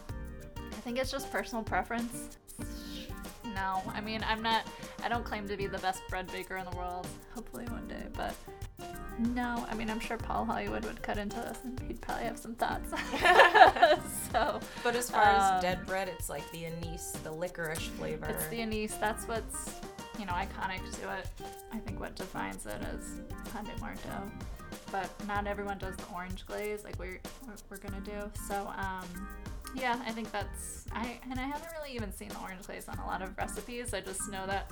I 0.58 0.76
think 0.82 0.97
it's 0.97 1.12
just 1.12 1.30
personal 1.32 1.63
preference. 1.63 2.38
No, 3.58 3.82
I 3.93 4.02
mean 4.02 4.24
I'm 4.28 4.41
not. 4.41 4.63
I 5.04 5.10
don't 5.10 5.24
claim 5.26 5.48
to 5.48 5.58
be 5.58 5.67
the 5.67 5.80
best 5.80 6.02
bread 6.10 6.28
baker 6.32 6.58
in 6.58 6.65
the 6.70 6.76
world. 6.78 7.08
Hopefully 7.34 7.65
one 7.65 7.88
day, 7.88 8.04
but 8.13 8.36
no, 9.34 9.65
I 9.67 9.74
mean, 9.74 9.89
I'm 9.89 10.00
sure 10.00 10.15
Paul 10.17 10.46
Hollywood 10.46 10.86
would 10.86 11.02
cut 11.02 11.17
into 11.17 11.38
this 11.38 11.58
and 11.63 11.80
he'd 11.88 12.00
probably 12.02 12.26
have 12.26 12.38
some 12.38 12.54
thoughts. 12.54 12.91
so, 14.32 14.60
But 14.84 14.96
as 14.96 15.10
far 15.10 15.24
Um, 15.24 15.36
as 15.56 15.62
dead 15.63 15.86
bread, 15.88 16.08
it's 16.08 16.30
like 16.30 16.43
the 16.52 16.65
anise, 16.65 17.13
the 17.24 17.32
licorice 17.32 17.88
flavor. 17.98 18.28
it's 18.28 18.46
the 18.50 18.62
anise. 18.62 18.93
That's 18.96 19.28
what's, 19.28 19.74
you 20.20 20.26
know, 20.28 20.34
iconic 20.34 20.82
to 21.02 21.17
it. 21.17 21.28
I 21.74 21.80
think 21.80 22.00
what 22.00 22.15
defines 22.15 22.67
it 22.67 22.80
is 22.96 23.22
pan 23.52 23.63
de 23.65 23.72
muerto. 23.80 24.32
But 24.91 25.10
not 25.28 25.48
everyone 25.48 25.80
does 25.80 25.96
the 25.96 26.06
orange 26.13 26.46
glaze 26.46 26.84
like 26.84 27.00
we're, 27.00 27.20
we're, 27.48 27.56
we're 27.72 27.78
gonna 27.78 28.02
do. 28.02 28.30
So, 28.48 28.72
um, 28.78 29.28
Yeah, 29.80 30.00
I 30.06 30.12
think 30.12 30.32
that's 30.32 30.86
I 30.92 31.20
and 31.30 31.40
I 31.40 31.44
haven't 31.44 31.70
really 31.80 31.94
even 31.96 32.12
seen 32.12 32.30
the 32.30 32.40
orange 32.40 32.66
glaze 32.66 32.88
on 32.88 32.98
a 32.98 33.06
lot 33.06 33.22
of 33.22 33.38
recipes. 33.38 33.94
I 33.94 34.02
just 34.02 34.30
know 34.32 34.46
that 34.48 34.72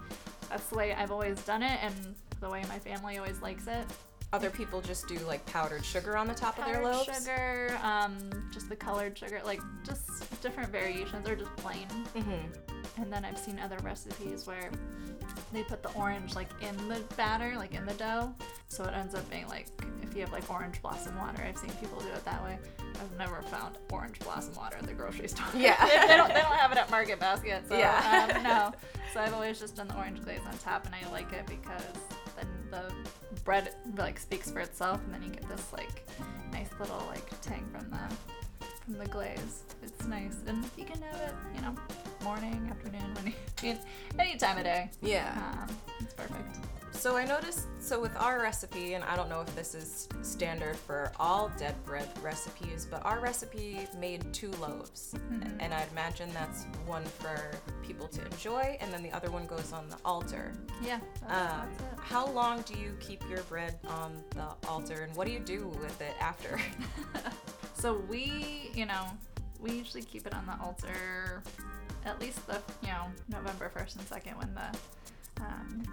that's 0.49 0.67
the 0.67 0.75
way 0.77 0.93
I've 0.93 1.11
always 1.11 1.39
done 1.41 1.61
it 1.63 1.79
and 1.81 2.15
the 2.39 2.49
way 2.49 2.63
my 2.67 2.79
family 2.79 3.17
always 3.17 3.41
likes 3.41 3.67
it. 3.67 3.85
Other 4.33 4.49
people 4.49 4.81
just 4.81 5.07
do 5.07 5.17
like 5.19 5.45
powdered 5.45 5.85
sugar 5.85 6.17
on 6.17 6.27
the 6.27 6.33
top 6.33 6.57
of 6.57 6.65
their 6.65 6.75
Powdered 6.81 6.91
loaves. 6.91 7.19
sugar, 7.19 7.79
um, 7.83 8.17
just 8.51 8.67
the 8.67 8.75
colored 8.75 9.17
sugar, 9.17 9.39
like 9.45 9.61
just 9.85 10.41
different 10.41 10.71
variations 10.71 11.29
or 11.29 11.35
just 11.35 11.55
plain. 11.57 11.87
Mm-hmm. 12.15 12.74
And 12.97 13.11
then 13.11 13.25
I've 13.25 13.37
seen 13.37 13.59
other 13.59 13.77
recipes 13.83 14.47
where 14.47 14.69
they 15.51 15.63
put 15.63 15.83
the 15.83 15.91
orange 15.93 16.35
like 16.35 16.49
in 16.61 16.75
the 16.87 16.99
batter, 17.17 17.53
like 17.57 17.73
in 17.73 17.85
the 17.85 17.93
dough. 17.95 18.33
So 18.67 18.83
it 18.85 18.93
ends 18.93 19.13
up 19.15 19.29
being 19.29 19.47
like 19.47 19.67
if 20.01 20.15
you 20.15 20.21
have 20.21 20.31
like 20.31 20.49
orange 20.49 20.81
blossom 20.81 21.17
water. 21.17 21.43
I've 21.47 21.57
seen 21.57 21.71
people 21.81 21.99
do 21.99 22.07
it 22.07 22.23
that 22.25 22.43
way. 22.43 22.57
I've 22.79 23.17
never 23.17 23.41
found 23.43 23.77
orange 23.91 24.19
blossom 24.19 24.55
water 24.55 24.77
at 24.77 24.87
the 24.87 24.93
grocery 24.93 25.27
store. 25.33 25.45
Yeah. 25.55 25.75
they, 26.07 26.15
don't 26.15 26.29
they 26.29 26.35
don't 26.41 26.53
have 26.55 26.71
it 26.71 26.77
at 26.77 26.89
Market 26.89 27.19
Basket. 27.19 27.63
So 27.67 27.77
Yeah. 27.77 28.31
um, 28.35 28.43
no. 28.43 28.71
So 29.13 29.21
I've 29.21 29.33
always 29.33 29.61
just 29.61 29.77
done 29.77 29.87
the 29.87 29.95
orange 29.95 30.21
glaze 30.21 30.41
on 30.45 30.57
top, 30.57 30.85
and 30.85 30.93
I 30.93 31.09
like 31.09 31.31
it 31.31 31.47
because 31.47 31.81
then 32.35 32.45
the 32.69 32.93
bread 33.45 33.73
like 33.95 34.19
speaks 34.19 34.51
for 34.51 34.59
itself, 34.59 34.99
and 35.05 35.13
then 35.13 35.23
you 35.23 35.29
get 35.29 35.47
this 35.47 35.71
like 35.71 36.05
nice 36.51 36.67
little 36.81 37.01
like 37.07 37.23
tang 37.41 37.65
from 37.71 37.89
the 37.91 38.67
from 38.83 38.97
the 38.97 39.05
glaze. 39.05 39.63
It's 39.83 40.05
nice, 40.05 40.35
and 40.47 40.65
you 40.77 40.83
can 40.83 41.01
have 41.01 41.15
it, 41.21 41.33
you 41.55 41.61
know, 41.61 41.73
morning, 42.25 42.67
afternoon, 42.71 43.13
when 43.61 43.77
any 44.19 44.35
time 44.35 44.57
of 44.57 44.63
day. 44.63 44.89
Yeah. 44.99 45.31
Um, 45.69 45.77
it's 45.99 46.13
perfect. 46.15 46.57
So 46.91 47.15
I 47.15 47.23
noticed, 47.23 47.67
so 47.77 48.01
with 48.01 48.15
our 48.17 48.41
recipe, 48.41 48.95
and 48.95 49.03
I 49.03 49.15
don't 49.15 49.29
know 49.29 49.41
if 49.41 49.55
this 49.55 49.75
is 49.75 50.09
standard 50.23 50.75
for 50.75 51.11
all 51.19 51.51
dead 51.55 51.75
bread 51.85 52.09
recipes, 52.23 52.87
but 52.89 53.05
our 53.05 53.19
recipe 53.19 53.87
made 53.99 54.33
two 54.33 54.49
loaves. 54.53 55.13
Mm-hmm. 55.15 55.59
And 55.59 55.71
I'd 55.71 55.87
imagine 55.91 56.31
that's 56.33 56.65
one 56.87 57.03
for 57.03 57.51
people 57.83 58.07
to 58.07 58.25
enjoy, 58.25 58.75
and 58.81 58.91
then 58.91 59.03
the 59.03 59.11
other 59.11 59.29
one 59.29 59.45
goes 59.45 59.71
on 59.71 59.87
the 59.87 59.97
altar. 60.03 60.51
Yeah. 60.83 60.99
Um, 61.27 61.69
how 61.99 62.27
long 62.27 62.63
do 62.63 62.73
you 62.79 62.97
keep 62.99 63.21
your 63.29 63.43
bread 63.43 63.77
on 63.87 64.23
the 64.31 64.47
altar, 64.67 65.03
and 65.03 65.15
what 65.15 65.27
do 65.27 65.33
you 65.33 65.39
do 65.39 65.67
with 65.79 66.01
it 66.01 66.15
after? 66.19 66.59
So 67.77 68.01
we, 68.09 68.71
you 68.73 68.85
know, 68.85 69.05
we 69.59 69.71
usually 69.71 70.01
keep 70.01 70.25
it 70.25 70.33
on 70.33 70.45
the 70.45 70.57
altar 70.63 71.43
at 72.05 72.19
least 72.21 72.45
the, 72.47 72.61
you 72.81 72.87
know, 72.89 73.05
November 73.29 73.71
1st 73.75 73.97
and 73.97 74.09
2nd 74.09 74.37
when 74.37 74.53
the 74.53 75.43
um, 75.43 75.83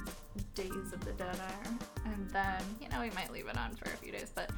days 0.54 0.92
of 0.92 1.04
the 1.04 1.12
dead 1.12 1.36
are. 1.38 1.72
And 2.12 2.28
then, 2.30 2.62
you 2.80 2.88
know, 2.88 3.00
we 3.00 3.10
might 3.10 3.32
leave 3.32 3.46
it 3.48 3.56
on 3.56 3.74
for 3.76 3.86
a 3.86 3.96
few 3.96 4.12
days, 4.12 4.30
but 4.34 4.50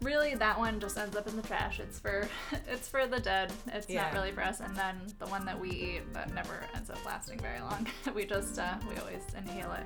really 0.00 0.34
that 0.34 0.58
one 0.58 0.80
just 0.80 0.96
ends 0.96 1.14
up 1.16 1.26
in 1.28 1.36
the 1.36 1.42
trash. 1.42 1.78
It's 1.80 1.98
for 1.98 2.26
it's 2.68 2.88
for 2.88 3.06
the 3.06 3.18
dead. 3.20 3.52
It's 3.68 3.88
Yeah. 3.90 4.04
not 4.04 4.14
really 4.14 4.32
for 4.32 4.42
us. 4.42 4.60
And 4.60 4.74
then 4.76 4.96
the 5.18 5.26
one 5.26 5.44
that 5.44 5.58
we 5.60 5.70
eat 5.70 6.12
that 6.14 6.32
never 6.32 6.64
ends 6.74 6.88
up 6.88 7.04
lasting 7.04 7.38
very 7.40 7.60
long. 7.60 7.86
we 8.14 8.24
just 8.24 8.58
uh, 8.58 8.74
we 8.88 8.96
always 8.98 9.22
inhale 9.36 9.72
it. 9.72 9.84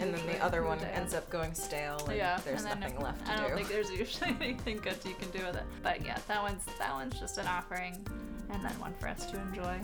and 0.00 0.12
then 0.14 0.26
the 0.26 0.38
other 0.42 0.64
one 0.64 0.78
day 0.78 0.90
ends 0.94 1.14
up 1.14 1.28
going 1.30 1.54
stale, 1.54 2.04
and 2.08 2.16
yeah, 2.16 2.40
there's 2.44 2.64
and 2.64 2.80
nothing 2.80 2.96
if- 2.96 3.02
left 3.02 3.24
to 3.26 3.32
I 3.32 3.36
don't 3.36 3.50
do. 3.50 3.56
think 3.56 3.68
there's 3.68 3.90
usually 4.02 4.30
anything 4.40 4.78
good 4.78 4.96
you 5.04 5.14
can 5.14 5.30
do 5.30 5.44
with 5.46 5.56
it. 5.56 5.64
But 5.82 6.04
yeah, 6.04 6.18
that 6.26 6.42
one's 6.42 6.64
that 6.80 6.92
one's 6.92 7.18
just 7.20 7.38
an 7.38 7.46
offering, 7.46 8.04
and 8.50 8.64
then 8.64 8.72
one 8.80 8.94
for 8.98 9.06
us 9.08 9.26
to 9.26 9.36
enjoy. 9.40 9.78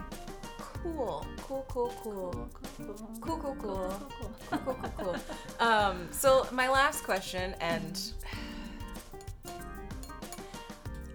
Cool, 0.83 1.27
cool, 1.43 1.65
cool, 1.69 1.93
cool. 2.03 2.49
cool, 2.79 2.95
Cool, 3.21 3.37
cool, 3.39 3.57
cool. 3.57 3.57
cool. 3.61 4.31
cool, 4.51 4.75
cool, 4.75 4.91
cool. 4.99 5.17
Um, 5.61 6.09
so 6.13 6.47
my 6.53 6.69
last 6.69 7.03
question, 7.03 7.55
and 7.61 8.01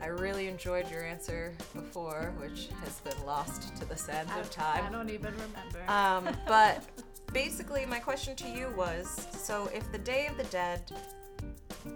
I 0.01 0.07
really 0.07 0.47
enjoyed 0.47 0.91
your 0.91 1.03
answer 1.03 1.53
before, 1.73 2.33
which 2.37 2.67
has 2.83 2.99
been 2.99 3.25
lost 3.25 3.75
to 3.77 3.85
the 3.85 3.95
sands 3.95 4.31
of 4.37 4.51
time. 4.51 4.83
I 4.85 4.89
don't 4.89 5.09
even 5.09 5.33
remember. 5.33 5.89
Um, 5.89 6.27
but 6.47 6.83
basically, 7.31 7.85
my 7.85 7.99
question 7.99 8.35
to 8.35 8.49
you 8.49 8.67
was: 8.75 9.27
so 9.31 9.69
if 9.73 9.89
the 9.93 9.97
Day 9.99 10.27
of 10.27 10.35
the 10.35 10.43
Dead, 10.45 10.81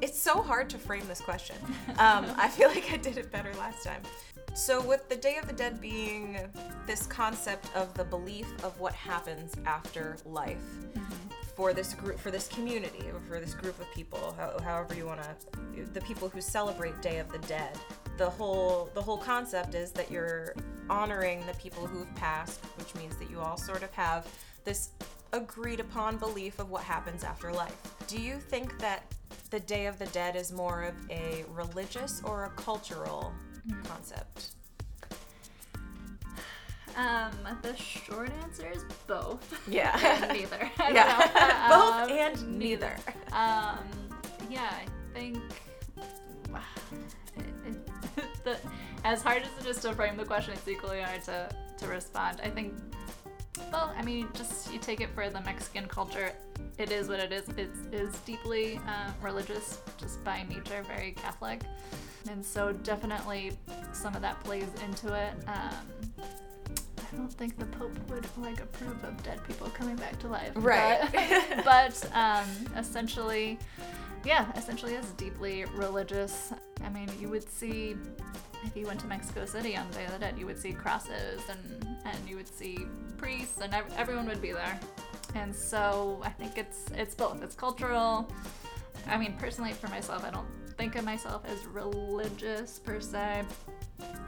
it's 0.02 0.18
so 0.18 0.42
hard 0.42 0.70
to 0.70 0.78
frame 0.78 1.06
this 1.08 1.20
question. 1.22 1.58
Um, 2.00 2.28
I 2.38 2.48
feel 2.48 2.70
like 2.70 2.92
I 2.94 2.98
did 2.98 3.18
it 3.18 3.32
better 3.32 3.52
last 3.56 3.84
time. 3.84 4.04
So 4.58 4.82
with 4.82 5.08
the 5.08 5.16
Day 5.16 5.38
of 5.38 5.46
the 5.46 5.54
Dead 5.54 5.80
being 5.80 6.40
this 6.88 7.06
concept 7.06 7.70
of 7.76 7.94
the 7.94 8.04
belief 8.04 8.48
of 8.64 8.78
what 8.80 8.92
happens 8.92 9.54
after 9.68 10.18
life 10.26 10.58
mm-hmm. 10.58 11.30
for 11.56 11.74
this 11.74 11.94
group, 11.94 12.20
for 12.20 12.32
this 12.32 12.48
community, 12.48 13.06
or 13.14 13.22
for 13.30 13.40
this 13.40 13.54
group 13.54 13.80
of 13.80 13.86
people, 13.94 14.36
however 14.64 14.96
you 14.96 15.06
want 15.06 15.22
to, 15.22 15.86
the 15.94 16.02
people 16.02 16.28
who 16.28 16.42
celebrate 16.42 17.00
Day 17.04 17.20
of 17.20 17.32
the 17.32 17.38
Dead. 17.48 17.78
The 18.18 18.32
whole 18.32 18.90
the 18.96 19.02
whole 19.02 19.20
concept 19.20 19.76
is 19.76 19.92
that 19.92 20.10
you're 20.10 20.56
honoring 20.90 21.46
the 21.46 21.54
people 21.54 21.86
who've 21.86 22.14
passed, 22.16 22.60
which 22.80 22.96
means 22.96 23.16
that 23.18 23.30
you 23.30 23.40
all 23.40 23.58
sort 23.58 23.84
of 23.84 23.92
have 23.92 24.28
this 24.66 24.90
agreed 25.34 25.80
upon 25.80 26.18
belief 26.18 26.58
of 26.58 26.72
what 26.72 26.82
happens 26.82 27.24
after 27.24 27.54
life. 27.54 27.78
Do 28.08 28.20
you 28.20 28.38
think 28.38 28.80
that 28.80 29.04
the 29.52 29.60
Day 29.60 29.86
of 29.86 30.00
the 30.00 30.08
Dead 30.08 30.36
is 30.36 30.52
more 30.52 30.82
of 30.82 30.96
a 31.12 31.46
religious 31.54 32.24
or 32.26 32.46
a 32.46 32.50
cultural 32.62 33.32
concept? 33.84 34.52
Um, 36.98 37.32
the 37.62 37.76
short 37.76 38.32
answer 38.42 38.68
is 38.74 38.84
both. 39.06 39.62
Yeah. 39.68 39.96
neither. 40.34 40.72
Yeah. 40.80 41.30
know. 41.70 41.70
Both 41.70 42.12
Um, 42.12 42.18
and 42.18 42.58
neither. 42.58 42.96
Um, 43.32 43.78
yeah, 44.50 44.72
I 44.74 44.86
think 45.14 45.38
the, 48.44 48.58
as 49.04 49.22
hard 49.22 49.44
as 49.44 49.66
it 49.66 49.70
is 49.70 49.78
to 49.84 49.94
frame 49.94 50.18
the 50.18 50.26
question, 50.26 50.54
it's 50.54 50.68
equally 50.68 51.02
hard 51.02 51.22
to, 51.26 51.50
to 51.78 51.88
respond. 51.88 52.42
I 52.44 52.50
think, 52.50 52.74
well, 53.72 53.94
I 53.96 54.02
mean, 54.02 54.28
just 54.34 54.74
you 54.74 54.80
take 54.80 55.00
it 55.00 55.10
for 55.14 55.30
the 55.30 55.42
Mexican 55.42 55.88
culture, 55.88 56.32
it 56.80 56.92
is 56.92 57.10
what 57.10 57.20
it 57.20 57.32
is. 57.32 57.48
It 57.50 57.70
is 57.92 58.16
deeply 58.20 58.80
uh, 58.88 59.12
religious, 59.22 59.82
just 59.98 60.24
by 60.24 60.46
nature, 60.50 60.84
very 60.88 61.12
Catholic. 61.12 61.62
And 62.30 62.46
so, 62.46 62.72
definitely, 62.72 63.52
some 63.94 64.16
of 64.16 64.22
that 64.22 64.44
plays 64.44 64.68
into 64.86 65.14
it. 65.14 65.34
Um, 65.48 66.24
I 67.12 67.16
don't 67.16 67.32
think 67.32 67.58
the 67.58 67.66
Pope 67.66 67.98
would 68.10 68.28
like 68.38 68.60
approve 68.60 69.04
of 69.04 69.22
dead 69.24 69.40
people 69.48 69.68
coming 69.70 69.96
back 69.96 70.20
to 70.20 70.28
life. 70.28 70.52
Right. 70.56 71.00
But, 71.12 71.64
but 72.04 72.12
um, 72.14 72.48
essentially, 72.76 73.58
yeah, 74.26 74.52
essentially 74.56 74.94
is 74.94 75.12
deeply 75.12 75.66
religious. 75.76 76.52
I 76.84 76.90
mean, 76.90 77.10
you 77.20 77.30
would 77.30 77.48
see 77.50 77.96
if 78.66 78.76
you 78.76 78.86
went 78.86 79.00
to 79.02 79.08
Mexico 79.08 79.46
City 79.46 79.78
on 79.78 79.90
Day 79.92 80.06
of 80.06 80.12
the 80.12 80.20
Dead, 80.20 80.38
you 80.38 80.46
would 80.46 80.60
see 80.60 80.74
crosses 80.74 81.42
and 81.50 81.98
and 82.06 82.30
you 82.30 82.36
would 82.36 82.48
see 82.48 82.86
priests 83.18 83.60
and 83.62 83.74
ev- 83.74 83.94
everyone 83.98 84.28
would 84.28 84.42
be 84.42 84.52
there. 84.52 84.80
And 85.36 85.56
so 85.56 86.22
I 86.24 86.30
think 86.30 86.58
it's 86.58 86.86
it's 86.94 87.16
both. 87.16 87.42
It's 87.42 87.56
cultural. 87.56 88.30
I 89.08 89.18
mean, 89.18 89.34
personally, 89.38 89.74
for 89.74 89.88
myself, 89.88 90.26
I 90.26 90.32
don't 90.32 90.48
think 90.78 90.96
of 90.96 91.04
myself 91.04 91.44
as 91.46 91.66
religious 91.66 92.80
per 92.80 93.02
se. 93.02 93.44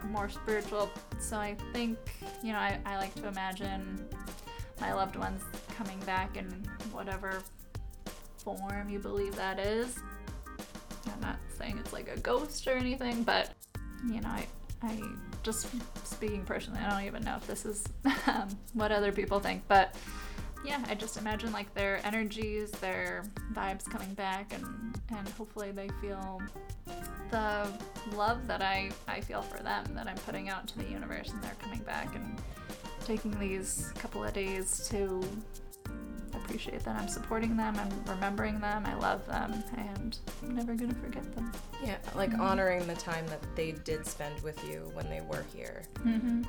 More 0.10 0.30
spiritual. 0.30 0.90
So 1.20 1.38
I 1.38 1.56
think, 1.74 1.98
you 2.44 2.52
know, 2.52 2.60
I, 2.60 2.80
I 2.86 2.98
like 2.98 3.14
to 3.16 3.28
imagine 3.28 4.04
my 4.82 4.94
loved 4.94 5.16
ones 5.16 5.44
coming 5.76 6.00
back 6.00 6.38
in 6.38 6.48
whatever 6.92 7.44
form 8.44 8.90
you 8.90 9.00
believe 9.00 9.36
that 9.36 9.60
is. 9.60 10.00
I'm 11.06 11.22
not 11.22 11.38
saying 11.58 11.78
it's 11.78 11.94
like 11.94 12.10
a 12.10 12.20
ghost 12.20 12.68
or 12.68 12.72
anything, 12.72 13.24
but 13.24 13.52
you 14.08 14.22
know, 14.22 14.30
I, 14.30 14.48
I 14.82 15.02
just 15.44 15.68
speaking 16.04 16.44
personally, 16.44 16.80
I 16.80 16.90
don't 16.90 17.06
even 17.06 17.24
know 17.24 17.36
if 17.36 17.46
this 17.46 17.66
is 17.66 17.84
um, 18.28 18.48
what 18.74 18.92
other 18.92 19.12
people 19.12 19.40
think, 19.40 19.64
but 19.68 19.96
yeah, 20.66 20.84
I 20.88 20.96
just 20.96 21.18
imagine 21.18 21.52
like 21.52 21.74
their 21.74 22.06
energies, 22.06 22.72
their 22.72 23.24
vibes 23.54 23.90
coming 23.90 24.14
back, 24.14 24.54
and 24.54 25.00
and 25.10 25.28
hopefully 25.30 25.72
they 25.72 25.90
feel 26.02 26.42
the 27.32 27.68
love 28.16 28.46
that 28.48 28.62
I 28.62 28.92
I 29.08 29.22
feel 29.22 29.42
for 29.42 29.62
them 29.64 29.86
that 29.96 30.08
I'm 30.08 30.18
putting 30.18 30.50
out 30.50 30.68
to 30.68 30.78
the 30.78 30.86
universe, 30.86 31.30
and 31.30 31.42
they're 31.44 31.56
coming 31.60 31.80
back 31.80 32.16
and 32.16 32.38
taking 33.06 33.38
these 33.40 33.92
couple 33.96 34.24
of 34.24 34.34
days 34.34 34.88
to 34.90 35.24
appreciate 36.34 36.84
that 36.84 36.96
I'm 36.96 37.08
supporting 37.08 37.56
them, 37.58 37.76
I'm 37.78 38.14
remembering 38.14 38.60
them, 38.60 38.86
I 38.86 38.96
love 38.96 39.26
them, 39.28 39.64
and 39.78 40.18
I'm 40.42 40.56
never 40.56 40.76
gonna 40.76 40.94
forget 40.96 41.34
them. 41.36 41.52
Yeah, 41.84 41.98
like 42.16 42.34
honoring 42.40 42.86
the 42.88 42.96
time 42.96 43.26
that 43.28 43.42
they 43.56 43.72
did 43.72 44.06
spend 44.06 44.42
with 44.42 44.64
you 44.68 44.90
when 44.94 45.10
they 45.10 45.22
were 45.22 45.46
here. 45.56 45.84
Mm-hmm. 46.00 46.44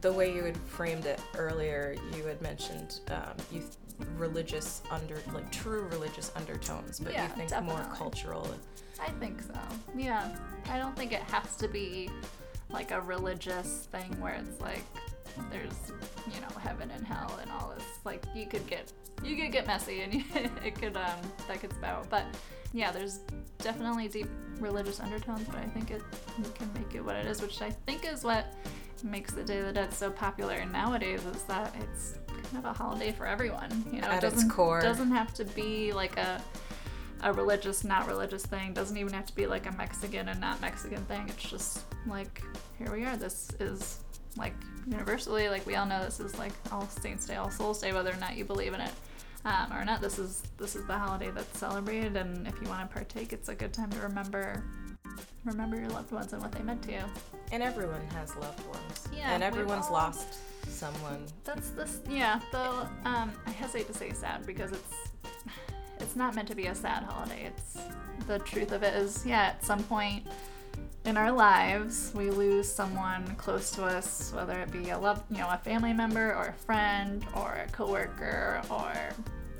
The 0.00 0.12
way 0.12 0.34
you 0.34 0.44
had 0.44 0.56
framed 0.56 1.06
it 1.06 1.20
earlier, 1.36 1.96
you 2.16 2.24
had 2.24 2.40
mentioned 2.40 3.00
um, 3.10 3.34
you 3.50 3.62
religious 4.16 4.82
under 4.90 5.18
like 5.34 5.50
true 5.52 5.86
religious 5.90 6.32
undertones, 6.36 7.00
but 7.00 7.12
Yeah, 7.12 7.24
you 7.24 7.46
think 7.46 7.64
more 7.64 7.86
cultural. 7.94 8.48
I 9.00 9.10
think 9.12 9.42
so. 9.42 9.58
Yeah. 9.96 10.34
I 10.68 10.78
don't 10.78 10.96
think 10.96 11.12
it 11.12 11.22
has 11.22 11.56
to 11.56 11.68
be 11.68 12.10
like 12.68 12.90
a 12.90 13.00
religious 13.00 13.88
thing 13.90 14.18
where 14.20 14.34
it's 14.34 14.60
like 14.60 14.84
there's, 15.50 15.92
you 16.32 16.40
know, 16.40 16.48
heaven 16.58 16.90
and 16.90 17.06
hell 17.06 17.38
and 17.40 17.50
all 17.50 17.72
this. 17.76 17.84
Like 18.04 18.24
you 18.34 18.46
could 18.46 18.66
get 18.66 18.92
you 19.22 19.36
could 19.36 19.52
get 19.52 19.66
messy 19.66 20.00
and 20.02 20.14
it 20.64 20.74
could 20.80 20.96
um 20.96 21.18
that 21.48 21.60
could 21.60 21.72
spout. 21.72 22.08
But 22.10 22.24
yeah, 22.72 22.90
there's 22.92 23.20
definitely 23.58 24.08
deep 24.08 24.28
religious 24.58 25.00
undertones, 25.00 25.46
but 25.46 25.56
I 25.56 25.66
think 25.66 25.90
it 25.90 26.02
you 26.38 26.44
can 26.54 26.70
make 26.74 26.94
it 26.94 27.04
what 27.04 27.16
it 27.16 27.26
is, 27.26 27.42
which 27.42 27.60
I 27.62 27.70
think 27.70 28.06
is 28.06 28.24
what 28.24 28.54
makes 29.02 29.32
the 29.32 29.42
Day 29.42 29.58
of 29.58 29.66
the 29.66 29.72
Dead 29.72 29.92
so 29.92 30.10
popular 30.10 30.64
nowadays 30.66 31.24
is 31.24 31.42
that 31.44 31.74
it's 31.80 32.18
kind 32.28 32.58
of 32.58 32.64
a 32.66 32.72
holiday 32.72 33.12
for 33.12 33.26
everyone. 33.26 33.84
You 33.92 34.00
know, 34.02 34.08
At 34.08 34.18
it 34.22 34.30
doesn't 34.30 34.50
core. 34.50 34.80
doesn't 34.80 35.10
have 35.10 35.32
to 35.34 35.44
be 35.44 35.92
like 35.92 36.16
a 36.18 36.42
a 37.22 37.32
religious, 37.32 37.84
not 37.84 38.06
religious 38.06 38.44
thing. 38.46 38.72
Doesn't 38.72 38.96
even 38.96 39.12
have 39.12 39.26
to 39.26 39.34
be 39.34 39.46
like 39.46 39.66
a 39.66 39.72
Mexican 39.72 40.28
and 40.28 40.40
not 40.40 40.60
Mexican 40.60 41.04
thing. 41.04 41.28
It's 41.28 41.50
just 41.50 41.84
like 42.06 42.42
here 42.78 42.90
we 42.92 43.04
are. 43.04 43.16
This 43.16 43.50
is 43.60 44.00
like 44.36 44.54
universally 44.86 45.48
like 45.48 45.66
we 45.66 45.74
all 45.76 45.86
know 45.86 46.02
this 46.04 46.20
is 46.20 46.38
like 46.38 46.52
All 46.72 46.88
Saints 46.88 47.26
Day, 47.26 47.36
All 47.36 47.50
Souls 47.50 47.80
Day, 47.80 47.92
whether 47.92 48.10
or 48.12 48.16
not 48.16 48.36
you 48.36 48.44
believe 48.44 48.74
in 48.74 48.80
it. 48.80 48.92
Um, 49.44 49.72
or 49.72 49.84
not, 49.86 50.00
this 50.02 50.18
is 50.18 50.42
this 50.58 50.76
is 50.76 50.84
the 50.86 50.98
holiday 50.98 51.30
that's 51.30 51.58
celebrated, 51.58 52.14
and 52.16 52.46
if 52.46 52.54
you 52.60 52.68
want 52.68 52.86
to 52.88 52.94
partake, 52.94 53.32
it's 53.32 53.48
a 53.48 53.54
good 53.54 53.72
time 53.72 53.88
to 53.90 53.98
remember 54.00 54.62
remember 55.44 55.76
your 55.80 55.88
loved 55.88 56.12
ones 56.12 56.32
and 56.34 56.42
what 56.42 56.52
they 56.52 56.62
meant 56.62 56.82
to 56.82 56.92
you. 56.92 57.02
And 57.50 57.62
everyone 57.62 58.02
has 58.14 58.36
loved 58.36 58.64
ones. 58.66 59.08
Yeah, 59.16 59.32
And 59.32 59.42
everyone's 59.42 59.86
all- 59.86 59.92
lost 59.94 60.38
someone. 60.68 61.24
That's 61.44 61.70
this 61.70 62.00
yeah, 62.08 62.40
Though 62.52 62.86
um 63.06 63.32
I 63.46 63.50
hesitate 63.50 63.86
to 63.86 63.94
say 63.94 64.12
sad 64.12 64.46
because 64.46 64.72
it's 64.72 64.94
it's 65.98 66.16
not 66.16 66.34
meant 66.34 66.48
to 66.48 66.54
be 66.54 66.66
a 66.66 66.74
sad 66.74 67.02
holiday. 67.04 67.46
It's 67.46 67.78
the 68.26 68.38
truth 68.40 68.72
of 68.72 68.82
it 68.82 68.94
is 68.94 69.24
yeah, 69.24 69.40
at 69.48 69.64
some 69.64 69.82
point 69.84 70.26
in 71.04 71.16
our 71.16 71.32
lives 71.32 72.12
we 72.14 72.30
lose 72.30 72.70
someone 72.70 73.24
close 73.36 73.70
to 73.72 73.84
us, 73.84 74.32
whether 74.34 74.58
it 74.60 74.70
be 74.70 74.90
a 74.90 74.98
love 74.98 75.22
you 75.30 75.38
know, 75.38 75.48
a 75.50 75.58
family 75.58 75.92
member 75.92 76.34
or 76.34 76.46
a 76.48 76.52
friend 76.52 77.24
or 77.34 77.64
a 77.66 77.70
coworker 77.72 78.60
or 78.70 78.92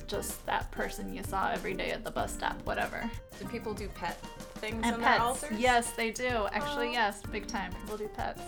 just 0.06 0.44
that 0.44 0.70
person 0.72 1.14
you 1.14 1.22
saw 1.22 1.50
every 1.50 1.72
day 1.72 1.90
at 1.92 2.04
the 2.04 2.10
bus 2.10 2.32
stop, 2.34 2.60
whatever. 2.66 3.08
Do 3.38 3.46
people 3.46 3.72
do 3.72 3.88
pet 3.88 4.20
things 4.56 4.80
And 4.84 4.96
on 4.96 5.00
pets. 5.00 5.18
their 5.18 5.26
altars? 5.50 5.58
Yes, 5.60 5.90
they 5.92 6.10
do. 6.10 6.46
Actually, 6.52 6.92
yes, 6.92 7.22
big 7.30 7.46
time. 7.46 7.72
People 7.82 7.96
do 7.96 8.08
pets. 8.08 8.42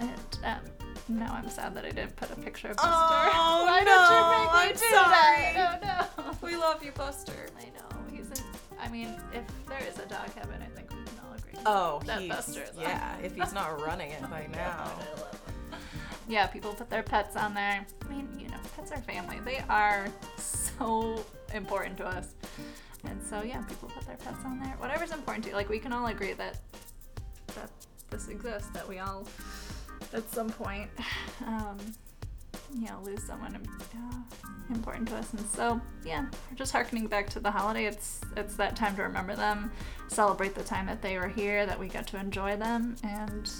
And 0.00 0.10
um, 0.44 0.60
now 1.08 1.32
I'm 1.32 1.48
sad 1.48 1.72
that 1.76 1.84
I 1.84 1.90
didn't 1.90 2.16
put 2.16 2.30
a 2.30 2.36
picture 2.36 2.68
of 2.68 2.76
Buster. 2.76 2.90
Oh, 2.92 3.64
Why 3.64 3.80
no, 3.84 3.92
did 3.94 4.10
you 4.12 4.66
make 4.66 4.68
I'm 4.68 4.74
do 4.74 5.10
that? 5.10 5.80
No, 6.18 6.24
no. 6.24 6.32
We 6.42 6.56
love 6.56 6.82
you, 6.84 6.92
Buster. 6.92 7.46
I 7.58 7.64
know. 7.66 7.98
He's 8.14 8.26
in. 8.26 8.44
I 8.82 8.88
mean, 8.88 9.14
if 9.32 9.44
there 9.68 9.80
is 9.88 9.98
a 9.98 10.06
dog 10.06 10.28
heaven, 10.34 10.60
I 10.60 10.66
think 10.76 10.90
Oh, 11.64 12.00
That 12.04 12.20
he's, 12.20 12.30
Buster 12.30 12.62
is 12.62 12.76
on. 12.76 12.82
yeah. 12.82 13.16
If 13.22 13.34
he's 13.34 13.52
not 13.52 13.80
running 13.80 14.10
it 14.10 14.22
by 14.30 14.46
now. 14.52 14.84
I 14.84 15.20
love 15.20 15.30
him. 15.70 15.78
Yeah, 16.28 16.46
people 16.48 16.74
put 16.74 16.90
their 16.90 17.02
pets 17.04 17.36
on 17.36 17.54
there. 17.54 17.86
I 18.04 18.08
mean, 18.12 18.28
you 18.38 18.48
know, 18.48 18.56
pets 18.76 18.90
are 18.92 18.98
family. 18.98 19.38
They 19.44 19.62
are 19.68 20.08
so 20.36 21.24
important 21.54 21.96
to 21.98 22.06
us. 22.06 22.34
And 23.04 23.22
so 23.22 23.42
yeah, 23.42 23.62
people 23.62 23.88
put 23.94 24.04
their 24.06 24.16
pets 24.16 24.44
on 24.44 24.58
there. 24.58 24.74
Whatever's 24.78 25.12
important 25.12 25.44
to 25.44 25.50
you. 25.50 25.56
Like 25.56 25.68
we 25.68 25.78
can 25.78 25.92
all 25.92 26.06
agree 26.06 26.32
that 26.32 26.58
that 27.54 27.70
this 28.10 28.28
exists, 28.28 28.68
that 28.70 28.86
we 28.88 28.98
all 28.98 29.26
at 30.12 30.28
some 30.32 30.50
point 30.50 30.90
um 31.46 31.76
you 32.74 32.86
know, 32.88 33.00
lose 33.02 33.22
someone 33.22 33.54
uh, 33.56 34.74
important 34.74 35.08
to 35.08 35.16
us. 35.16 35.32
And 35.32 35.46
so, 35.46 35.80
yeah, 36.04 36.26
we're 36.50 36.56
just 36.56 36.72
harkening 36.72 37.06
back 37.06 37.28
to 37.30 37.40
the 37.40 37.50
holiday, 37.50 37.84
it's 37.86 38.20
it's 38.36 38.56
that 38.56 38.76
time 38.76 38.96
to 38.96 39.02
remember 39.02 39.36
them, 39.36 39.70
celebrate 40.08 40.54
the 40.54 40.64
time 40.64 40.86
that 40.86 41.02
they 41.02 41.18
were 41.18 41.28
here, 41.28 41.66
that 41.66 41.78
we 41.78 41.88
got 41.88 42.06
to 42.08 42.18
enjoy 42.18 42.56
them, 42.56 42.96
and 43.04 43.50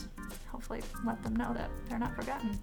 hopefully 0.51 0.83
let 1.05 1.23
them 1.23 1.37
know 1.37 1.53
that 1.55 1.71
they're 1.89 1.99
not 1.99 2.15
forgotten. 2.17 2.59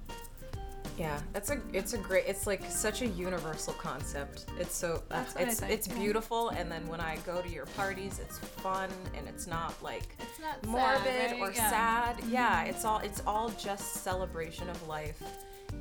Yeah, 0.96 1.20
that's 1.32 1.50
a 1.50 1.60
it's 1.74 1.94
a 1.94 1.98
great 1.98 2.26
it's 2.28 2.46
like 2.46 2.64
such 2.70 3.02
a 3.02 3.08
universal 3.08 3.74
concept. 3.74 4.46
It's 4.60 4.76
so 4.76 5.02
That's 5.10 5.36
it's 5.36 5.60
think, 5.60 5.72
it's 5.72 5.88
yeah. 5.88 5.96
beautiful 5.98 6.50
and 6.50 6.72
then 6.72 6.86
when 6.88 7.00
I 7.00 7.18
go 7.26 7.42
to 7.42 7.50
your 7.50 7.66
parties 7.66 8.20
it's 8.20 8.38
fun 8.38 8.92
and 9.18 9.28
it's 9.28 9.48
not 9.48 9.74
like 9.82 10.16
It's 10.20 10.40
not 10.40 10.64
morbid 10.68 11.40
or 11.40 11.52
Yeah. 11.52 11.70
sad. 11.72 12.24
Yeah, 12.30 12.66
it's 12.66 12.86
all 12.86 13.00
it's 13.00 13.24
all 13.26 13.50
just 13.58 14.04
celebration 14.04 14.70
of 14.70 14.88
life 14.88 15.20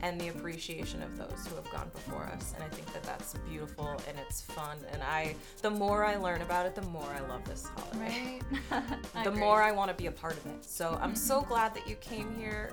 and 0.03 0.21
the 0.21 0.29
appreciation 0.29 1.03
of 1.03 1.17
those 1.17 1.47
who 1.49 1.55
have 1.57 1.71
gone 1.71 1.91
before 1.95 2.25
us. 2.25 2.53
And 2.55 2.65
I 2.65 2.69
think 2.69 2.93
that 2.93 3.03
that's 3.05 3.35
beautiful 3.49 3.89
and 4.09 4.19
it's 4.19 4.41
fun 4.41 4.77
and 4.93 5.03
I 5.03 5.35
the 5.63 5.71
more 5.71 6.05
I 6.05 6.17
learn 6.17 6.43
about 6.43 6.67
it, 6.67 6.75
the 6.75 6.83
more 6.83 7.09
I 7.17 7.21
love 7.29 7.45
this 7.45 7.67
holiday. 7.67 8.41
Right? 8.71 8.83
The 9.23 9.29
agree. 9.29 9.41
more 9.41 9.63
I 9.63 9.71
want 9.71 9.91
to 9.91 9.97
be 9.97 10.07
a 10.07 10.13
part 10.13 10.37
of 10.37 10.47
it. 10.47 10.65
So 10.65 10.99
I'm 11.01 11.11
mm-hmm. 11.11 11.15
so 11.15 11.43
glad 11.43 11.75
that 11.75 11.89
you 11.89 11.95
came 11.97 12.35
here 12.35 12.73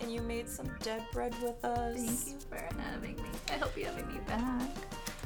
and 0.00 0.12
you 0.12 0.20
made 0.20 0.48
some 0.48 0.68
dead 0.82 1.04
bread 1.12 1.34
with 1.42 1.64
us. 1.64 1.96
Thank 1.96 2.28
you 2.28 2.48
for 2.48 2.82
having 2.82 3.16
me. 3.16 3.28
I 3.50 3.52
hope 3.52 3.76
you 3.76 3.84
having 3.84 4.08
me 4.08 4.20
back. 4.26 4.70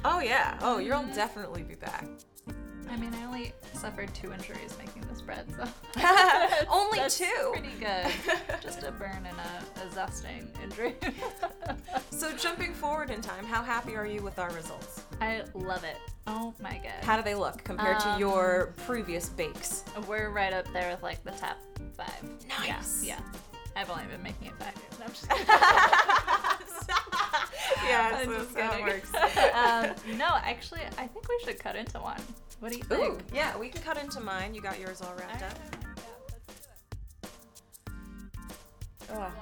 Oh 0.05 0.21
yeah. 0.21 0.59
Oh, 0.61 0.79
you'll 0.79 0.99
mm-hmm. 0.99 1.15
definitely 1.15 1.63
be 1.63 1.75
back. 1.75 2.07
I 2.91 2.97
mean, 2.97 3.13
I 3.15 3.25
only 3.27 3.53
suffered 3.75 4.13
two 4.15 4.33
injuries 4.33 4.75
making 4.79 5.03
this 5.11 5.21
bread, 5.21 5.45
so 5.57 5.65
Only 6.71 6.99
That's 6.99 7.19
two. 7.19 7.51
Pretty 7.53 7.73
good. 7.79 8.07
Just 8.63 8.83
a 8.83 8.91
burn 8.93 9.27
and 9.27 9.37
a, 9.39 9.83
a 9.83 9.87
zesting 9.95 10.47
injury. 10.63 10.95
So 12.11 12.35
jumping 12.37 12.73
forward 12.75 13.11
in 13.11 13.21
time, 13.21 13.45
how 13.45 13.63
happy 13.63 13.95
are 13.97 14.07
you 14.07 14.23
with 14.23 14.39
our 14.39 14.51
results? 14.51 15.03
I 15.21 15.43
love 15.55 15.85
it. 15.85 15.97
Oh 16.27 16.55
my 16.61 16.81
god. 16.83 17.03
How 17.05 17.17
do 17.17 17.23
they 17.23 17.35
look 17.35 17.63
compared 17.65 18.01
to 18.01 18.09
Um, 18.11 18.21
your 18.21 18.75
previous 18.87 19.29
bakes? 19.29 19.85
We're 20.07 20.31
right 20.31 20.53
up 20.53 20.71
there 20.73 20.91
with 20.91 21.03
like 21.03 21.23
the 21.25 21.31
top 21.33 21.59
five. 21.97 22.23
Nice. 22.49 23.05
Yeah. 23.05 23.19
yeah. 23.19 23.21
I've 23.77 23.91
only 23.91 24.05
been 24.07 24.23
making 24.23 24.49
it 24.49 24.55
five 24.59 24.75
years. 24.75 24.99
No, 24.99 25.05
I'm 25.05 25.11
just 25.13 25.29
kidding. 25.29 25.47
yeah, 27.89 28.17
I'm 28.19 28.27
so 28.27 28.35
just 28.39 28.55
that's 28.55 28.77
kidding. 28.77 28.87
works. 28.87 29.15
um, 29.55 30.19
no, 30.19 30.27
actually, 30.43 30.81
I 30.99 31.07
think 31.07 31.29
we 31.29 31.39
should 31.45 31.59
cut 31.61 31.77
into 31.77 31.99
one. 32.01 32.21
What 32.61 32.73
do 32.73 32.79
you 32.79 32.85
think? 32.85 33.15
Ooh, 33.15 33.19
yeah, 33.35 33.57
we 33.57 33.69
can 33.69 33.83
cut 33.83 34.03
into 34.03 34.21
mine. 34.21 34.55
You 34.55 34.61
got 34.61 34.81
yours 34.81 35.01
all 35.01 35.15
wrapped 35.17 35.43
up. 35.43 35.59
Ugh. 39.13 39.33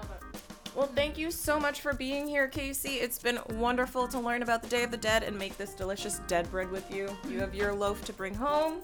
Well, 0.75 0.87
thank 0.89 1.17
you 1.17 1.31
so 1.31 1.59
much 1.59 1.81
for 1.81 1.95
being 1.95 2.29
here, 2.29 2.49
Casey. 2.49 2.97
It's 2.97 3.19
been 3.19 3.39
wonderful 3.55 4.07
to 4.09 4.21
learn 4.21 4.43
about 4.43 4.63
the 4.63 4.69
Day 4.69 4.83
of 4.85 4.91
the 4.91 4.99
Dead 4.99 5.23
and 5.23 5.39
make 5.39 5.57
this 5.57 5.73
delicious 5.73 6.21
dead 6.27 6.51
bread 6.51 6.71
with 6.71 6.95
you. 6.95 7.09
You 7.31 7.41
have 7.41 7.55
your 7.55 7.73
loaf 7.75 8.05
to 8.05 8.13
bring 8.13 8.35
home, 8.35 8.83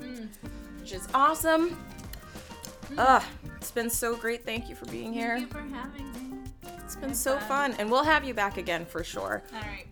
mm. 0.00 0.26
which 0.80 0.92
is 0.92 1.06
awesome. 1.14 1.78
Ugh, 2.98 3.22
it's 3.56 3.70
been 3.70 3.88
so 3.88 4.16
great. 4.16 4.44
Thank 4.44 4.68
you 4.68 4.74
for 4.74 4.86
being 4.86 5.12
here. 5.12 5.38
Thank 5.38 5.54
you 5.54 5.60
for 5.60 5.74
having 5.74 6.12
me. 6.12 6.38
It's 6.84 6.96
been 6.96 7.10
Very 7.10 7.14
so 7.14 7.38
fun. 7.38 7.70
fun, 7.70 7.74
and 7.78 7.88
we'll 7.88 8.02
have 8.02 8.24
you 8.24 8.34
back 8.34 8.56
again 8.56 8.84
for 8.84 9.04
sure. 9.04 9.44
All 9.54 9.60
right. 9.60 9.86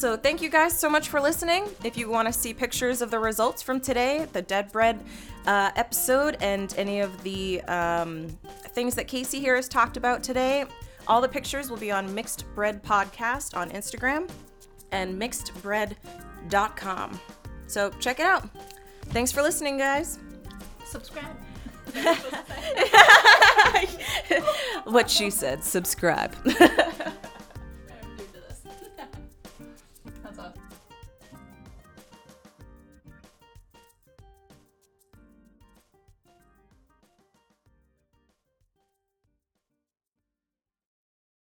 So, 0.00 0.16
thank 0.16 0.40
you 0.40 0.48
guys 0.48 0.72
so 0.72 0.88
much 0.88 1.10
for 1.10 1.20
listening. 1.20 1.66
If 1.84 1.98
you 1.98 2.08
want 2.08 2.26
to 2.26 2.32
see 2.32 2.54
pictures 2.54 3.02
of 3.02 3.10
the 3.10 3.18
results 3.18 3.60
from 3.60 3.80
today, 3.80 4.26
the 4.32 4.40
Dead 4.40 4.72
Bread 4.72 4.98
uh, 5.44 5.72
episode, 5.76 6.38
and 6.40 6.74
any 6.78 7.00
of 7.00 7.22
the 7.22 7.60
um, 7.64 8.28
things 8.68 8.94
that 8.94 9.08
Casey 9.08 9.40
here 9.40 9.56
has 9.56 9.68
talked 9.68 9.98
about 9.98 10.22
today, 10.22 10.64
all 11.06 11.20
the 11.20 11.28
pictures 11.28 11.68
will 11.68 11.76
be 11.76 11.90
on 11.90 12.14
Mixed 12.14 12.46
Bread 12.54 12.82
Podcast 12.82 13.54
on 13.54 13.68
Instagram 13.72 14.26
and 14.90 15.20
mixedbread.com. 15.20 17.20
So, 17.66 17.90
check 18.00 18.20
it 18.20 18.24
out. 18.24 18.48
Thanks 19.08 19.30
for 19.30 19.42
listening, 19.42 19.76
guys. 19.76 20.18
Subscribe. 20.86 21.36
what 24.84 25.10
she 25.10 25.28
said 25.28 25.62
subscribe. 25.62 26.34